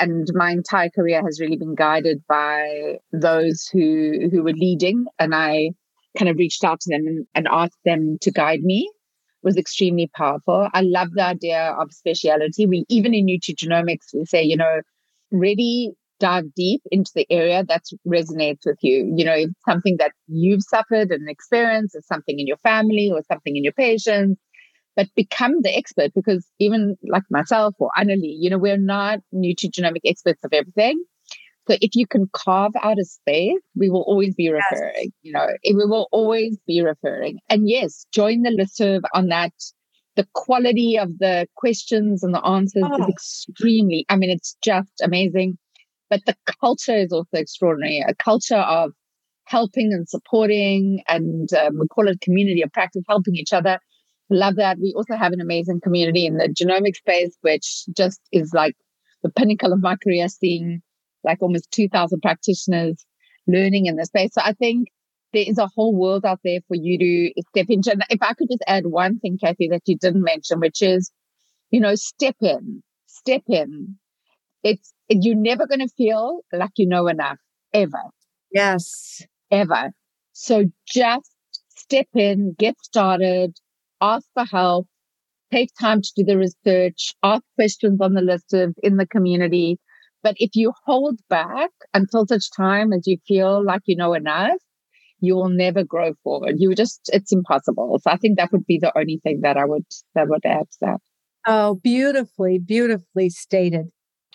and 0.02 0.26
my 0.34 0.50
entire 0.50 0.90
career 0.90 1.22
has 1.24 1.40
really 1.40 1.56
been 1.56 1.74
guided 1.74 2.22
by 2.28 2.98
those 3.12 3.68
who 3.72 4.28
who 4.30 4.42
were 4.42 4.52
leading 4.52 5.06
and 5.18 5.34
i 5.34 5.70
kind 6.16 6.28
of 6.28 6.36
reached 6.36 6.64
out 6.64 6.80
to 6.80 6.90
them 6.90 7.26
and, 7.34 7.48
asked 7.50 7.78
them 7.84 8.18
to 8.20 8.30
guide 8.30 8.60
me. 8.62 8.90
Was 9.42 9.56
extremely 9.56 10.08
powerful. 10.14 10.68
I 10.72 10.82
love 10.82 11.08
the 11.14 11.24
idea 11.24 11.74
of 11.76 11.92
speciality. 11.92 12.64
We 12.64 12.84
even 12.88 13.12
in 13.12 13.26
nutrigenomics 13.26 14.14
we 14.14 14.24
say 14.24 14.42
you 14.44 14.56
know 14.56 14.82
really 15.32 15.90
dive 16.20 16.54
deep 16.54 16.80
into 16.92 17.10
the 17.16 17.26
area 17.28 17.64
that 17.66 17.82
resonates 18.06 18.64
with 18.64 18.78
you. 18.82 19.12
You 19.16 19.24
know 19.24 19.46
something 19.68 19.96
that 19.98 20.12
you've 20.28 20.62
suffered 20.62 21.10
and 21.10 21.28
experienced 21.28 21.96
or 21.96 22.02
something 22.02 22.38
in 22.38 22.46
your 22.46 22.58
family 22.58 23.10
or 23.12 23.22
something 23.26 23.56
in 23.56 23.64
your 23.64 23.72
patients 23.72 24.40
but 24.96 25.08
become 25.16 25.62
the 25.62 25.74
expert 25.74 26.12
because 26.14 26.46
even 26.58 26.96
like 27.08 27.22
myself 27.30 27.74
or 27.78 27.90
Annalie, 27.98 28.36
you 28.38 28.50
know, 28.50 28.58
we're 28.58 28.76
not 28.76 29.20
nutrigenomic 29.34 30.00
experts 30.04 30.44
of 30.44 30.52
everything. 30.52 31.02
So 31.68 31.76
if 31.80 31.94
you 31.94 32.06
can 32.06 32.28
carve 32.32 32.72
out 32.82 32.98
a 32.98 33.04
space, 33.04 33.60
we 33.76 33.88
will 33.88 34.02
always 34.02 34.34
be 34.34 34.50
referring, 34.50 34.94
yes. 34.94 35.12
you 35.22 35.32
know, 35.32 35.46
we 35.64 35.86
will 35.86 36.08
always 36.10 36.58
be 36.66 36.82
referring. 36.82 37.38
And 37.48 37.68
yes, 37.68 38.04
join 38.12 38.42
the 38.42 38.50
listserv 38.50 39.02
on 39.14 39.28
that. 39.28 39.52
The 40.16 40.26
quality 40.34 40.98
of 40.98 41.18
the 41.20 41.46
questions 41.56 42.22
and 42.22 42.34
the 42.34 42.44
answers 42.44 42.82
oh. 42.84 43.02
is 43.02 43.08
extremely, 43.08 44.04
I 44.08 44.16
mean, 44.16 44.30
it's 44.30 44.56
just 44.62 44.92
amazing. 45.02 45.56
But 46.10 46.20
the 46.26 46.34
culture 46.60 46.96
is 46.96 47.12
also 47.12 47.38
extraordinary. 47.38 48.04
A 48.06 48.14
culture 48.14 48.56
of 48.56 48.92
helping 49.44 49.92
and 49.92 50.06
supporting, 50.06 51.02
and 51.08 51.50
um, 51.54 51.78
we 51.78 51.86
call 51.86 52.08
it 52.08 52.20
community 52.20 52.60
of 52.60 52.72
practice, 52.72 53.04
helping 53.08 53.36
each 53.36 53.52
other 53.52 53.78
Love 54.32 54.56
that. 54.56 54.78
We 54.78 54.94
also 54.96 55.14
have 55.14 55.32
an 55.32 55.42
amazing 55.42 55.80
community 55.82 56.24
in 56.24 56.38
the 56.38 56.48
genomic 56.48 56.96
space, 56.96 57.36
which 57.42 57.84
just 57.94 58.18
is 58.32 58.52
like 58.54 58.74
the 59.22 59.30
pinnacle 59.30 59.72
of 59.74 59.82
my 59.82 59.96
career, 59.96 60.26
seeing 60.28 60.80
like 61.22 61.42
almost 61.42 61.70
2,000 61.72 62.20
practitioners 62.22 63.04
learning 63.46 63.86
in 63.86 63.96
the 63.96 64.06
space. 64.06 64.30
So 64.32 64.40
I 64.42 64.54
think 64.54 64.88
there 65.34 65.44
is 65.46 65.58
a 65.58 65.68
whole 65.74 65.94
world 65.94 66.24
out 66.24 66.40
there 66.44 66.60
for 66.66 66.76
you 66.76 66.98
to 66.98 67.42
step 67.50 67.66
into. 67.68 67.92
And 67.92 68.04
if 68.08 68.22
I 68.22 68.32
could 68.32 68.48
just 68.50 68.64
add 68.66 68.86
one 68.86 69.18
thing, 69.18 69.36
Kathie, 69.38 69.68
that 69.68 69.82
you 69.84 69.98
didn't 69.98 70.24
mention, 70.24 70.60
which 70.60 70.80
is, 70.80 71.10
you 71.70 71.80
know, 71.80 71.94
step 71.94 72.36
in, 72.40 72.82
step 73.06 73.42
in. 73.48 73.96
It's, 74.62 74.94
you're 75.10 75.34
never 75.34 75.66
going 75.66 75.80
to 75.80 75.88
feel 75.88 76.40
like 76.52 76.70
you 76.76 76.86
know 76.86 77.06
enough 77.06 77.38
ever. 77.74 78.02
Yes. 78.50 79.22
Ever. 79.50 79.90
So 80.32 80.64
just 80.86 81.30
step 81.68 82.06
in, 82.14 82.54
get 82.58 82.76
started, 82.82 83.58
ask 84.02 84.26
for 84.34 84.44
help, 84.44 84.86
take 85.52 85.70
time 85.80 86.02
to 86.02 86.12
do 86.16 86.24
the 86.24 86.36
research, 86.36 87.14
ask 87.22 87.42
questions 87.54 88.00
on 88.00 88.14
the 88.14 88.20
list 88.20 88.52
of 88.52 88.74
in 88.82 88.96
the 88.96 89.06
community. 89.06 89.78
But 90.22 90.34
if 90.38 90.50
you 90.54 90.72
hold 90.84 91.20
back 91.30 91.70
until 91.94 92.26
such 92.26 92.50
time 92.56 92.92
as 92.92 93.06
you 93.06 93.18
feel 93.26 93.64
like 93.64 93.82
you 93.86 93.96
know 93.96 94.14
enough, 94.14 94.58
you 95.20 95.36
will 95.36 95.48
never 95.48 95.84
grow 95.84 96.14
forward. 96.24 96.56
You 96.58 96.74
just, 96.74 97.10
it's 97.12 97.32
impossible. 97.32 97.98
So 98.02 98.10
I 98.10 98.16
think 98.16 98.38
that 98.38 98.52
would 98.52 98.66
be 98.66 98.78
the 98.78 98.96
only 98.98 99.20
thing 99.22 99.40
that 99.42 99.56
I 99.56 99.64
would, 99.64 99.86
that 100.14 100.28
would 100.28 100.44
add 100.44 100.70
to 100.72 100.78
that. 100.82 101.00
Oh, 101.46 101.74
beautifully, 101.76 102.58
beautifully 102.58 103.30
stated. 103.30 103.86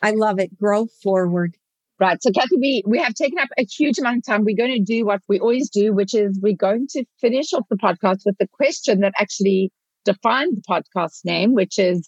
I 0.02 0.12
love 0.12 0.40
it. 0.40 0.58
Grow 0.58 0.88
forward. 0.88 1.56
Right. 2.00 2.22
So, 2.22 2.30
Kathie, 2.32 2.58
we, 2.60 2.84
we 2.86 3.00
have 3.00 3.16
taken 3.16 3.40
up 3.40 3.50
a 3.58 3.66
huge 3.66 3.98
amount 3.98 4.18
of 4.18 4.26
time. 4.26 4.44
We're 4.44 4.56
going 4.56 4.74
to 4.86 4.94
do 4.94 5.04
what 5.06 5.22
we 5.28 5.40
always 5.40 5.70
do, 5.70 5.94
which 5.94 6.14
is 6.14 6.40
we're 6.42 6.56
going 6.56 6.86
to 6.92 7.04
finish 7.20 7.54
off 7.54 7.66
the 7.70 7.76
podcast 7.76 8.20
with 8.24 8.38
the 8.40 8.48
question 8.54 9.00
that 9.00 9.14
actually 9.18 9.72
defined 10.06 10.58
the 10.58 10.62
podcast 10.70 11.26
name, 11.26 11.54
which 11.56 11.80
is 11.80 12.08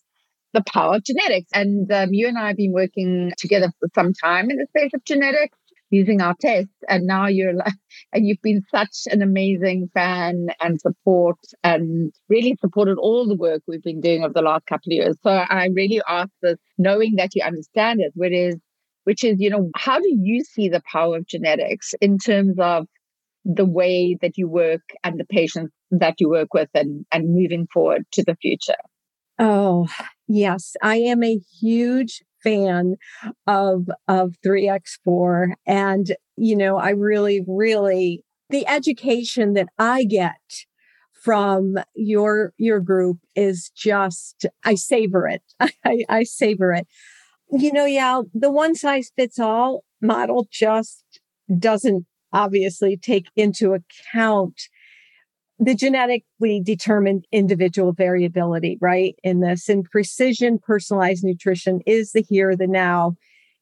the 0.53 0.63
power 0.71 0.97
of 0.97 1.03
genetics. 1.05 1.49
And 1.53 1.91
um, 1.91 2.09
you 2.13 2.27
and 2.27 2.37
I 2.37 2.49
have 2.49 2.57
been 2.57 2.73
working 2.73 3.31
together 3.37 3.71
for 3.79 3.89
some 3.95 4.13
time 4.13 4.51
in 4.51 4.57
the 4.57 4.67
space 4.69 4.91
of 4.93 5.03
genetics 5.05 5.57
using 5.89 6.21
our 6.21 6.35
tests. 6.39 6.71
And 6.87 7.07
now 7.07 7.27
you're 7.27 7.53
and 8.13 8.27
you've 8.27 8.41
been 8.43 8.63
such 8.69 8.95
an 9.07 9.23
amazing 9.23 9.89
fan 9.95 10.47
and 10.61 10.79
support 10.79 11.37
and 11.63 12.13
really 12.29 12.55
supported 12.61 12.97
all 12.99 13.27
the 13.27 13.35
work 13.35 13.63
we've 13.67 13.83
been 13.83 14.01
doing 14.01 14.23
over 14.23 14.33
the 14.33 14.43
last 14.43 14.67
couple 14.67 14.91
of 14.91 14.93
years. 14.93 15.17
So 15.23 15.31
I 15.31 15.69
really 15.73 16.01
ask 16.07 16.29
this, 16.43 16.57
knowing 16.77 17.15
that 17.17 17.33
you 17.33 17.41
understand 17.43 18.01
it, 18.01 18.11
which 18.15 18.33
is 18.33 18.55
which 19.03 19.23
is, 19.23 19.37
you 19.39 19.49
know, 19.49 19.69
how 19.75 19.99
do 19.99 20.09
you 20.09 20.43
see 20.43 20.69
the 20.69 20.81
power 20.91 21.17
of 21.17 21.27
genetics 21.27 21.93
in 22.01 22.17
terms 22.17 22.55
of 22.59 22.87
the 23.45 23.65
way 23.65 24.17
that 24.21 24.37
you 24.37 24.47
work 24.47 24.81
and 25.03 25.19
the 25.19 25.25
patients 25.25 25.73
that 25.91 26.15
you 26.19 26.29
work 26.29 26.53
with 26.53 26.69
and, 26.73 27.05
and 27.11 27.33
moving 27.33 27.67
forward 27.73 28.05
to 28.11 28.23
the 28.23 28.35
future? 28.35 28.73
Oh, 29.39 29.87
yes. 30.27 30.75
I 30.81 30.97
am 30.97 31.23
a 31.23 31.39
huge 31.61 32.21
fan 32.43 32.95
of 33.47 33.89
of 34.07 34.33
3x4 34.45 35.53
and 35.67 36.15
you 36.37 36.55
know 36.55 36.77
I 36.77 36.91
really 36.91 37.43
really 37.45 38.23
the 38.49 38.65
education 38.65 39.53
that 39.55 39.67
I 39.77 40.05
get 40.05 40.37
from 41.13 41.75
your 41.95 42.53
your 42.57 42.79
group 42.79 43.17
is 43.35 43.71
just 43.75 44.45
I 44.63 44.75
savor 44.75 45.27
it. 45.27 45.43
I, 45.85 46.03
I 46.07 46.23
savor 46.23 46.71
it. 46.71 46.87
You 47.51 47.73
know, 47.73 47.85
yeah, 47.85 48.21
the 48.33 48.51
one 48.51 48.75
size 48.75 49.11
fits 49.15 49.39
all 49.39 49.83
model 50.01 50.47
just 50.51 51.03
doesn't 51.57 52.05
obviously 52.31 52.95
take 52.95 53.27
into 53.35 53.73
account 53.73 54.61
the 55.57 55.75
genetically 55.75 56.61
determined 56.63 57.25
individual 57.31 57.91
variability, 57.91 58.77
right? 58.79 59.15
In 59.23 59.41
this, 59.41 59.67
and 59.67 59.83
precision 59.83 60.57
personalized 60.57 61.23
nutrition 61.23 61.81
is 61.85 62.13
the 62.13 62.21
here, 62.21 62.55
the 62.55 62.67
now, 62.67 63.15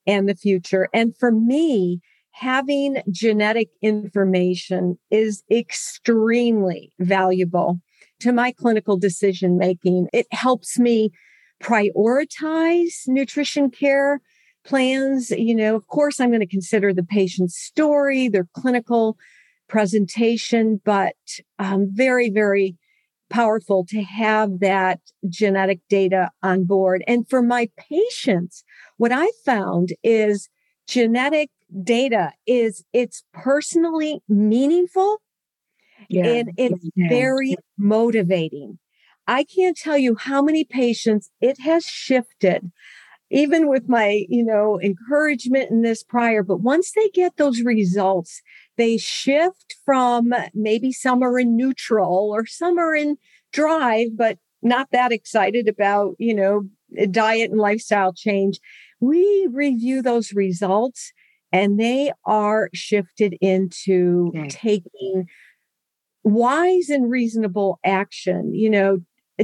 and 0.06 0.30
the 0.30 0.36
future. 0.36 0.90
And 0.94 1.18
for 1.18 1.32
me, 1.32 2.00
having 2.32 3.02
genetic 3.10 3.70
information 3.82 5.00
is 5.10 5.44
extremely 5.50 6.92
valuable 7.00 7.80
to 8.20 8.32
my 8.32 8.52
clinical 8.52 8.98
decision 8.98 9.58
making. 9.58 10.08
It 10.14 10.28
helps 10.32 10.78
me 10.78 11.10
prioritize 11.62 13.08
nutrition 13.08 13.70
care 13.70 14.22
plans. 14.66 15.32
You 15.32 15.56
know, 15.56 15.76
of 15.76 15.88
course, 15.88 16.20
I'm 16.20 16.30
going 16.30 16.42
to 16.42 16.48
consider 16.48 16.94
the 16.94 17.04
patient's 17.04 17.58
story, 17.58 18.28
their 18.28 18.48
clinical 18.54 19.18
presentation, 19.68 20.82
but 20.84 21.16
um, 21.60 21.88
very, 21.92 22.30
very 22.30 22.76
powerful 23.30 23.86
to 23.90 24.02
have 24.04 24.60
that 24.60 25.00
genetic 25.28 25.80
data 25.90 26.30
on 26.44 26.64
board. 26.64 27.04
And 27.08 27.28
for 27.30 27.42
my 27.42 27.70
patients, 27.78 28.64
what 28.98 29.12
I 29.12 29.28
found 29.46 29.90
is 30.04 30.50
genetic 30.88 31.50
data 31.84 32.32
is 32.46 32.86
it's 32.94 33.24
personally 33.34 34.22
meaningful 34.30 35.22
yeah. 36.10 36.26
and 36.26 36.52
it's 36.58 36.90
yeah. 36.96 37.10
very 37.10 37.56
motivating. 37.78 38.80
I 39.28 39.44
can't 39.44 39.78
tell 39.78 39.98
you 39.98 40.16
how 40.16 40.42
many 40.42 40.64
patients 40.64 41.30
it 41.42 41.60
has 41.62 41.86
shifted 41.86 42.72
even 43.30 43.68
with 43.68 43.90
my, 43.90 44.26
you 44.30 44.44
know, 44.44 44.80
encouragement 44.82 45.70
in 45.70 45.82
this 45.82 46.04
prior, 46.04 46.44
but 46.44 46.62
once 46.62 46.94
they 46.94 47.10
get 47.10 47.36
those 47.38 47.62
results, 47.62 48.42
they 48.78 48.98
shift 48.98 49.76
from 49.86 50.34
maybe 50.54 50.92
some 50.92 51.22
are 51.24 51.38
in 51.38 51.58
neutral 51.58 52.30
or 52.32 52.46
some 52.46 52.78
are 52.78 52.96
in 52.96 53.18
drive, 53.52 54.10
but 54.16 54.38
not 54.62 54.88
that 54.92 55.12
excited 55.12 55.68
about, 55.68 56.16
you 56.20 56.34
know, 56.34 56.64
diet 57.12 57.52
and 57.52 57.60
lifestyle 57.60 58.14
change. 58.14 58.60
We 59.00 59.48
review 59.52 60.02
those 60.02 60.34
results 60.34 61.12
and 61.52 61.80
they 61.80 62.12
are 62.26 62.70
shifted 62.74 63.36
into 63.42 64.32
okay. 64.36 64.50
taking 64.50 65.26
wise 66.24 66.90
and 66.90 67.10
reasonable 67.10 67.80
action, 67.84 68.54
you 68.54 68.70
know, 68.70 69.00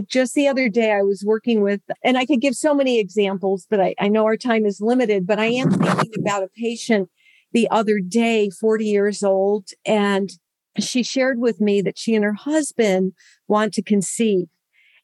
just 0.07 0.33
the 0.33 0.47
other 0.47 0.69
day, 0.69 0.91
I 0.91 1.01
was 1.01 1.23
working 1.25 1.61
with, 1.61 1.81
and 2.03 2.17
I 2.17 2.25
could 2.25 2.41
give 2.41 2.55
so 2.55 2.73
many 2.73 2.99
examples, 2.99 3.67
but 3.69 3.79
I, 3.79 3.95
I 3.99 4.07
know 4.07 4.25
our 4.25 4.37
time 4.37 4.65
is 4.65 4.81
limited. 4.81 5.27
But 5.27 5.39
I 5.39 5.45
am 5.45 5.71
thinking 5.71 6.13
about 6.19 6.43
a 6.43 6.47
patient 6.47 7.09
the 7.51 7.69
other 7.69 7.99
day, 7.99 8.49
40 8.49 8.85
years 8.85 9.23
old, 9.23 9.69
and 9.85 10.31
she 10.79 11.03
shared 11.03 11.39
with 11.39 11.61
me 11.61 11.81
that 11.81 11.99
she 11.99 12.15
and 12.15 12.23
her 12.23 12.33
husband 12.33 13.13
want 13.47 13.73
to 13.75 13.83
conceive. 13.83 14.47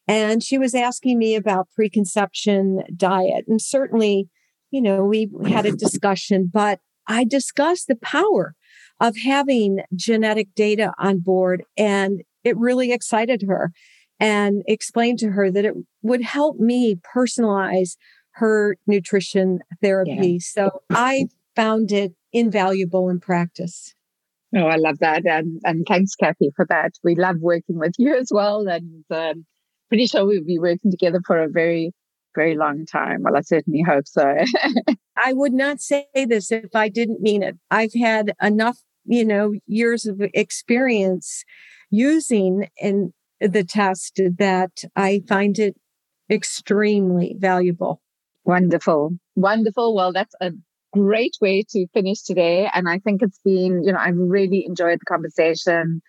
And 0.08 0.42
she 0.42 0.58
was 0.58 0.74
asking 0.74 1.20
me 1.20 1.36
about 1.36 1.70
preconception 1.76 2.82
diet. 2.96 3.46
And 3.48 3.62
certainly, 3.62 4.28
you 4.72 4.82
know, 4.82 5.04
we 5.04 5.30
had 5.48 5.68
a 5.68 5.72
discussion, 5.72 6.50
but 6.52 6.80
I 7.08 7.24
discussed 7.24 7.88
the 7.88 7.96
power 7.96 8.56
of 9.00 9.18
having 9.18 9.82
genetic 9.96 10.56
data 10.56 10.94
on 10.98 11.20
board. 11.20 11.64
And 11.78 12.24
it 12.44 12.58
really 12.58 12.92
excited 12.92 13.44
her 13.48 13.72
and 14.20 14.64
explained 14.68 15.20
to 15.20 15.32
her 15.32 15.50
that 15.52 15.66
it 15.66 15.74
would 16.02 16.22
help 16.22 16.60
me 16.60 16.96
personalize 17.16 17.96
her 18.32 18.78
nutrition 18.88 19.60
therapy. 19.82 20.34
Yeah. 20.34 20.38
So 20.42 20.82
I 20.90 21.28
found 21.56 21.92
it 21.92 22.14
invaluable 22.32 23.10
in 23.10 23.20
practice. 23.20 23.94
Oh, 24.56 24.66
I 24.66 24.78
love 24.78 25.00
that. 25.00 25.26
And, 25.26 25.62
and 25.64 25.86
thanks, 25.88 26.16
Kathie, 26.16 26.52
for 26.56 26.66
that. 26.70 26.94
We 27.04 27.16
love 27.16 27.38
working 27.40 27.78
with 27.78 27.94
you 27.98 28.18
as 28.18 28.30
well. 28.32 28.68
And 28.68 29.04
um, 29.12 29.46
pretty 29.90 30.08
sure 30.08 30.26
we'll 30.26 30.44
be 30.44 30.58
working 30.58 30.92
together 30.92 31.22
for 31.26 31.38
a 31.38 31.50
very, 31.50 31.92
very 32.36 32.58
long 32.58 32.86
time. 32.86 33.24
Well, 33.24 33.38
I 33.38 33.42
certainly 33.42 33.84
hope 33.88 34.08
so. 34.08 34.36
I 35.18 35.34
would 35.34 35.54
not 35.54 35.82
say 35.82 36.08
this 36.16 36.52
if 36.52 36.76
I 36.76 36.90
didn't 36.90 37.22
mean 37.22 37.44
it. 37.44 37.58
I've 37.70 37.94
had 37.94 38.34
enough, 38.42 38.80
you 39.06 39.26
know, 39.26 39.54
years 39.68 40.06
of 40.06 40.22
experience 40.34 41.44
using 41.92 42.70
and 42.82 43.14
the 43.40 43.64
test 43.64 44.20
that 44.38 44.84
I 44.96 45.22
find 45.28 45.58
it 45.60 45.76
extremely 46.30 47.36
valuable. 47.38 48.02
Wonderful. 48.46 49.18
Wonderful. 49.36 49.96
Well, 49.96 50.14
that's 50.14 50.36
a 50.42 50.52
great 50.94 51.36
way 51.42 51.64
to 51.70 51.88
finish 51.94 52.22
today. 52.22 52.70
And 52.74 52.90
I 52.90 53.00
think 53.00 53.22
it's 53.22 53.40
been, 53.44 53.84
you 53.84 53.92
know, 53.94 54.00
I've 54.00 54.18
really 54.18 54.66
enjoyed 54.66 55.00
the 55.00 55.06
conversation. 55.06 56.02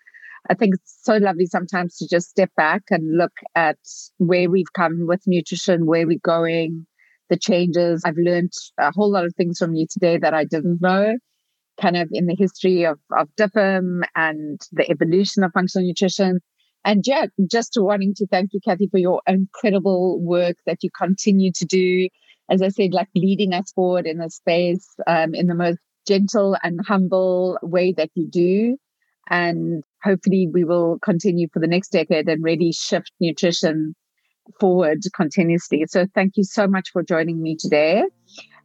I 0.49 0.55
think 0.55 0.75
it's 0.75 0.99
so 1.03 1.17
lovely 1.17 1.45
sometimes 1.45 1.97
to 1.97 2.07
just 2.07 2.29
step 2.29 2.49
back 2.57 2.83
and 2.89 3.17
look 3.17 3.33
at 3.55 3.77
where 4.17 4.49
we've 4.49 4.73
come 4.73 5.05
with 5.07 5.21
nutrition, 5.27 5.85
where 5.85 6.07
we're 6.07 6.19
going, 6.23 6.87
the 7.29 7.37
changes. 7.37 8.03
I've 8.05 8.17
learned 8.17 8.51
a 8.79 8.91
whole 8.91 9.11
lot 9.11 9.25
of 9.25 9.35
things 9.35 9.59
from 9.59 9.75
you 9.75 9.85
today 9.89 10.17
that 10.17 10.33
I 10.33 10.45
didn't 10.45 10.81
know, 10.81 11.15
kind 11.79 11.95
of 11.95 12.09
in 12.11 12.25
the 12.25 12.35
history 12.35 12.85
of, 12.85 12.97
of 13.15 13.29
DIFM 13.37 14.01
and 14.15 14.59
the 14.71 14.89
evolution 14.89 15.43
of 15.43 15.51
functional 15.53 15.87
nutrition. 15.87 16.39
And 16.83 17.03
yeah, 17.05 17.27
just 17.49 17.73
wanting 17.77 18.13
to 18.15 18.27
thank 18.27 18.53
you, 18.53 18.59
Kathie, 18.63 18.89
for 18.89 18.97
your 18.97 19.21
incredible 19.27 20.19
work 20.21 20.57
that 20.65 20.77
you 20.81 20.89
continue 20.95 21.51
to 21.55 21.65
do. 21.65 22.07
As 22.49 22.61
I 22.61 22.69
said, 22.69 22.93
like 22.93 23.09
leading 23.15 23.53
us 23.53 23.71
forward 23.71 24.07
in 24.07 24.19
a 24.19 24.29
space 24.29 24.87
um, 25.07 25.33
in 25.33 25.47
the 25.47 25.55
most 25.55 25.79
gentle 26.07 26.57
and 26.63 26.79
humble 26.85 27.59
way 27.61 27.93
that 27.93 28.09
you 28.15 28.27
do. 28.27 28.77
And 29.29 29.83
hopefully 30.03 30.49
we 30.51 30.63
will 30.63 30.97
continue 30.99 31.47
for 31.53 31.59
the 31.59 31.67
next 31.67 31.89
decade 31.89 32.27
and 32.27 32.43
really 32.43 32.71
shift 32.71 33.11
nutrition 33.19 33.95
forward 34.59 34.99
continuously. 35.15 35.85
So 35.87 36.07
thank 36.13 36.33
you 36.35 36.43
so 36.43 36.67
much 36.67 36.89
for 36.91 37.03
joining 37.03 37.41
me 37.41 37.55
today 37.57 38.03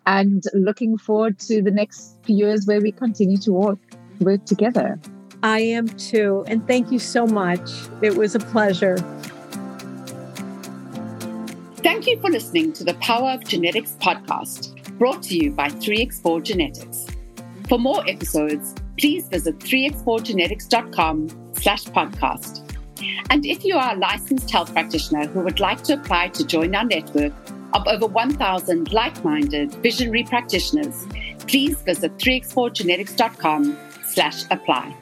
and 0.07 0.43
looking 0.55 0.97
forward 0.97 1.39
to 1.41 1.63
the 1.63 1.71
next 1.71 2.17
few 2.25 2.37
years 2.37 2.65
where 2.67 2.81
we 2.81 2.93
continue 2.93 3.39
to 3.39 3.53
work, 3.53 3.79
work 4.21 4.45
together. 4.47 4.99
I 5.43 5.61
am 5.61 5.89
too. 5.89 6.45
And 6.47 6.67
thank 6.67 6.91
you 6.91 6.99
so 6.99 7.27
much. 7.27 7.71
It 8.03 8.17
was 8.17 8.35
a 8.35 8.39
pleasure. 8.39 8.97
Thank 11.77 12.07
you 12.07 12.21
for 12.21 12.31
listening 12.31 12.73
to 12.75 12.85
the 12.85 12.95
Power 12.95 13.31
of 13.31 13.45
Genetics 13.45 13.97
podcast, 14.01 14.99
brought 14.99 15.23
to 15.25 15.37
you 15.37 15.53
by 15.53 15.69
3x4 15.69 16.43
Genetics. 16.43 17.07
For 17.69 17.79
more 17.79 18.03
episodes, 18.09 18.75
please 18.99 19.29
visit 19.29 19.59
3x4genetics.com 19.59 21.53
slash 21.55 21.85
podcast. 21.85 22.63
And 23.31 23.45
if 23.45 23.65
you 23.65 23.77
are 23.77 23.95
a 23.95 23.99
licensed 23.99 24.51
health 24.51 24.73
practitioner 24.73 25.27
who 25.27 25.41
would 25.41 25.61
like 25.61 25.83
to 25.85 25.95
apply 25.95 26.29
to 26.29 26.47
join 26.47 26.75
our 26.75 26.85
network 26.85 27.33
of 27.75 27.87
over 27.87 28.07
1,000 28.07 28.93
like-minded 28.93 29.75
visionary 29.75 30.25
practitioners, 30.25 31.07
please 31.47 31.81
visit 31.83 32.17
3x4genetics.com 32.19 33.77
slash 34.07 34.45
apply. 34.51 34.95